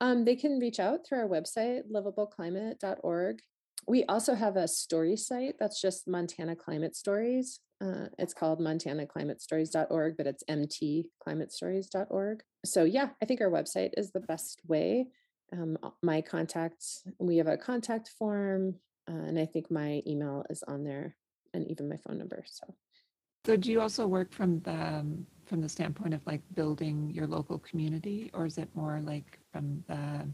Um, 0.00 0.24
they 0.24 0.36
can 0.36 0.58
reach 0.58 0.78
out 0.78 1.06
through 1.06 1.18
our 1.18 1.28
website, 1.28 1.82
livableclimate.org. 1.90 3.40
we 3.88 4.04
also 4.04 4.34
have 4.34 4.56
a 4.56 4.68
story 4.68 5.16
site 5.16 5.56
that's 5.58 5.80
just 5.80 6.06
Montana 6.06 6.54
Climate 6.54 6.94
Stories. 6.94 7.60
Uh, 7.80 8.06
it's 8.18 8.34
called 8.34 8.60
montanaclimatestories.org, 8.60 10.16
but 10.16 10.26
it's 10.26 10.44
mtclimatestories.org. 10.48 12.42
So, 12.64 12.84
yeah, 12.84 13.10
I 13.22 13.24
think 13.24 13.40
our 13.40 13.50
website 13.50 13.90
is 13.96 14.10
the 14.10 14.20
best 14.20 14.60
way. 14.66 15.08
Um, 15.52 15.78
my 16.02 16.20
contacts, 16.20 17.02
we 17.18 17.38
have 17.38 17.46
a 17.46 17.56
contact 17.56 18.10
form, 18.18 18.74
uh, 19.08 19.14
and 19.14 19.38
I 19.38 19.46
think 19.46 19.70
my 19.70 20.02
email 20.06 20.44
is 20.50 20.62
on 20.62 20.84
there 20.84 21.16
and 21.54 21.66
even 21.70 21.88
my 21.88 21.96
phone 21.96 22.18
number. 22.18 22.44
So, 22.46 22.74
so 23.46 23.56
do 23.56 23.72
you 23.72 23.80
also 23.80 24.06
work 24.06 24.32
from 24.32 24.60
the 24.60 24.72
um, 24.72 25.26
from 25.46 25.62
the 25.62 25.68
standpoint 25.68 26.12
of 26.12 26.20
like 26.26 26.42
building 26.54 27.10
your 27.14 27.26
local 27.26 27.58
community, 27.58 28.30
or 28.34 28.44
is 28.44 28.58
it 28.58 28.68
more 28.74 29.00
like 29.02 29.38
from 29.50 29.82
the 29.88 30.28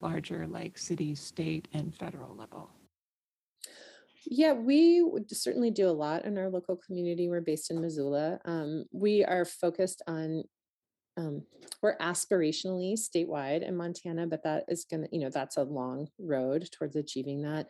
larger 0.00 0.46
like 0.48 0.76
city, 0.76 1.14
state, 1.14 1.68
and 1.72 1.94
federal 1.94 2.34
level? 2.34 2.70
Yeah, 4.28 4.54
we 4.54 5.02
would 5.02 5.30
certainly 5.30 5.70
do 5.70 5.88
a 5.88 5.94
lot 5.94 6.24
in 6.24 6.36
our 6.36 6.50
local 6.50 6.76
community. 6.76 7.28
We're 7.28 7.40
based 7.40 7.70
in 7.70 7.80
Missoula. 7.80 8.40
Um, 8.44 8.86
we 8.90 9.24
are 9.24 9.44
focused 9.44 10.02
on, 10.08 10.42
um, 11.16 11.42
we're 11.82 11.96
aspirationally 11.98 12.94
statewide 12.94 13.66
in 13.66 13.76
Montana, 13.76 14.26
but 14.26 14.42
that 14.44 14.64
is 14.68 14.84
going 14.84 15.02
to, 15.02 15.08
you 15.12 15.20
know, 15.20 15.30
that's 15.30 15.56
a 15.56 15.62
long 15.62 16.08
road 16.18 16.68
towards 16.72 16.96
achieving 16.96 17.42
that. 17.42 17.68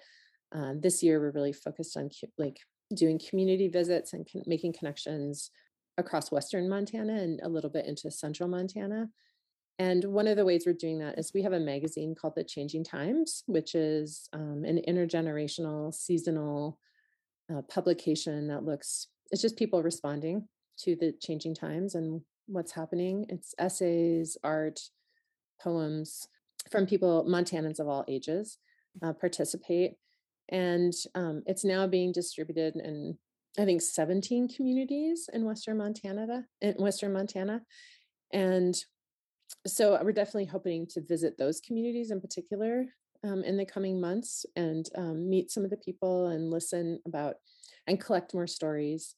Uh, 0.54 0.72
this 0.78 1.02
year, 1.02 1.20
we're 1.20 1.32
really 1.32 1.52
focused 1.52 1.96
on 1.96 2.10
like 2.38 2.58
doing 2.94 3.20
community 3.28 3.68
visits 3.68 4.12
and 4.12 4.28
con- 4.30 4.42
making 4.46 4.72
connections 4.72 5.50
across 5.98 6.30
Western 6.30 6.68
Montana 6.68 7.14
and 7.14 7.40
a 7.42 7.48
little 7.48 7.70
bit 7.70 7.86
into 7.86 8.10
Central 8.10 8.48
Montana. 8.48 9.08
And 9.78 10.04
one 10.04 10.26
of 10.26 10.36
the 10.36 10.44
ways 10.44 10.64
we're 10.66 10.72
doing 10.72 10.98
that 11.00 11.18
is 11.18 11.32
we 11.34 11.42
have 11.42 11.52
a 11.52 11.60
magazine 11.60 12.14
called 12.14 12.34
The 12.34 12.44
Changing 12.44 12.84
Times, 12.84 13.42
which 13.46 13.74
is 13.74 14.28
um, 14.32 14.64
an 14.64 14.80
intergenerational 14.88 15.92
seasonal 15.92 16.78
uh, 17.52 17.62
publication 17.62 18.48
that 18.48 18.64
looks, 18.64 19.08
it's 19.30 19.42
just 19.42 19.58
people 19.58 19.82
responding 19.82 20.48
to 20.78 20.96
the 20.96 21.12
changing 21.20 21.54
times 21.54 21.94
and 21.94 22.22
what's 22.46 22.72
happening. 22.72 23.26
It's 23.28 23.54
essays, 23.58 24.36
art, 24.42 24.80
poems 25.60 26.28
from 26.70 26.86
people, 26.86 27.24
Montanans 27.28 27.78
of 27.78 27.88
all 27.88 28.04
ages, 28.08 28.58
uh, 29.02 29.12
participate. 29.12 29.94
And 30.48 30.92
um, 31.14 31.42
it's 31.46 31.64
now 31.64 31.86
being 31.86 32.12
distributed 32.12 32.76
in, 32.76 33.18
I 33.58 33.64
think, 33.64 33.82
17 33.82 34.48
communities 34.48 35.28
in 35.32 35.44
Western 35.44 35.78
Montana, 35.78 36.44
in 36.60 36.74
Western 36.74 37.12
Montana. 37.12 37.62
And 38.32 38.76
so 39.66 39.98
we're 40.02 40.12
definitely 40.12 40.46
hoping 40.46 40.86
to 40.88 41.00
visit 41.00 41.38
those 41.38 41.60
communities 41.60 42.10
in 42.10 42.20
particular 42.20 42.86
um, 43.24 43.42
in 43.44 43.56
the 43.56 43.64
coming 43.64 44.00
months 44.00 44.46
and 44.56 44.88
um, 44.96 45.28
meet 45.28 45.50
some 45.50 45.64
of 45.64 45.70
the 45.70 45.76
people 45.76 46.28
and 46.28 46.50
listen 46.50 47.00
about 47.06 47.36
and 47.86 48.00
collect 48.00 48.34
more 48.34 48.46
stories 48.46 49.14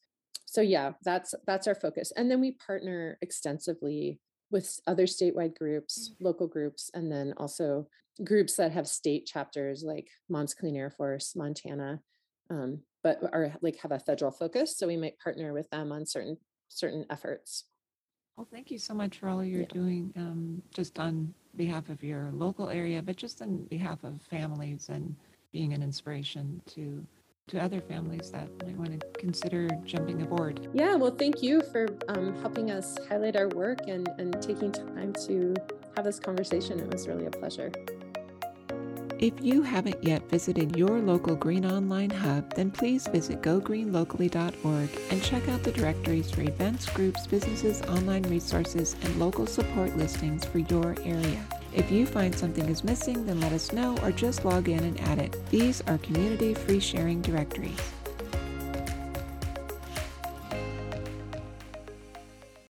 so 0.50 0.62
yeah 0.62 0.92
that's 1.04 1.34
that's 1.46 1.66
our 1.66 1.74
focus 1.74 2.12
and 2.16 2.30
then 2.30 2.40
we 2.40 2.52
partner 2.52 3.18
extensively 3.20 4.18
with 4.50 4.80
other 4.86 5.04
statewide 5.04 5.56
groups 5.56 6.10
mm. 6.10 6.24
local 6.24 6.46
groups 6.46 6.90
and 6.94 7.12
then 7.12 7.34
also 7.36 7.86
groups 8.24 8.56
that 8.56 8.72
have 8.72 8.88
state 8.88 9.26
chapters 9.26 9.84
like 9.84 10.08
Moms 10.28 10.54
Clean 10.54 10.74
Air 10.74 10.90
Force 10.90 11.36
Montana 11.36 12.00
um, 12.50 12.80
but 13.04 13.20
are 13.32 13.52
like 13.60 13.78
have 13.80 13.92
a 13.92 13.98
federal 13.98 14.30
focus 14.30 14.76
so 14.76 14.86
we 14.86 14.96
might 14.96 15.18
partner 15.18 15.52
with 15.52 15.68
them 15.70 15.92
on 15.92 16.06
certain 16.06 16.38
certain 16.68 17.04
efforts 17.10 17.64
well, 18.36 18.46
thank 18.52 18.70
you 18.70 18.78
so 18.78 18.94
much 18.94 19.18
for 19.18 19.28
all 19.28 19.42
you're 19.42 19.62
yeah. 19.62 19.66
doing, 19.72 20.12
um, 20.16 20.62
just 20.72 21.00
on 21.00 21.34
behalf 21.56 21.88
of 21.88 22.04
your 22.04 22.30
local 22.32 22.68
area, 22.68 23.02
but 23.02 23.16
just 23.16 23.42
on 23.42 23.64
behalf 23.64 24.04
of 24.04 24.22
families 24.30 24.90
and 24.90 25.16
being 25.50 25.72
an 25.72 25.82
inspiration 25.82 26.62
to 26.66 27.04
to 27.48 27.62
other 27.62 27.80
families 27.80 28.30
that 28.30 28.48
might 28.64 28.76
want 28.76 29.00
to 29.00 29.06
consider 29.18 29.68
jumping 29.84 30.22
aboard. 30.22 30.68
Yeah, 30.72 30.94
well, 30.94 31.10
thank 31.10 31.42
you 31.42 31.62
for 31.62 31.88
um, 32.08 32.38
helping 32.40 32.70
us 32.70 32.96
highlight 33.08 33.36
our 33.36 33.48
work 33.48 33.80
and, 33.88 34.08
and 34.18 34.40
taking 34.40 34.72
time 34.72 35.12
to 35.26 35.54
have 35.96 36.04
this 36.04 36.20
conversation. 36.20 36.78
It 36.78 36.92
was 36.92 37.08
really 37.08 37.26
a 37.26 37.30
pleasure. 37.30 37.72
If 39.18 39.34
you 39.40 39.62
haven't 39.62 40.04
yet 40.04 40.30
visited 40.30 40.76
your 40.76 41.00
local 41.00 41.34
Green 41.34 41.66
Online 41.66 42.10
Hub, 42.10 42.54
then 42.54 42.70
please 42.70 43.08
visit 43.08 43.42
gogreenlocally.org 43.42 44.90
and 45.10 45.22
check 45.24 45.48
out 45.48 45.64
the 45.64 45.72
directories 45.72 46.30
for 46.30 46.42
events, 46.42 46.88
groups, 46.90 47.26
businesses, 47.26 47.82
online 47.82 48.22
resources, 48.22 48.94
and 49.02 49.18
local 49.18 49.44
support 49.44 49.96
listings 49.96 50.44
for 50.44 50.60
your 50.60 50.94
area. 51.02 51.44
If 51.78 51.92
you 51.92 52.06
find 52.06 52.34
something 52.34 52.68
is 52.68 52.82
missing, 52.82 53.24
then 53.24 53.40
let 53.40 53.52
us 53.52 53.72
know 53.72 53.96
or 54.02 54.10
just 54.10 54.44
log 54.44 54.68
in 54.68 54.82
and 54.82 55.00
add 55.02 55.20
it. 55.20 55.36
These 55.48 55.80
are 55.82 55.96
community 55.98 56.52
free 56.52 56.80
sharing 56.80 57.22
directories. 57.22 57.78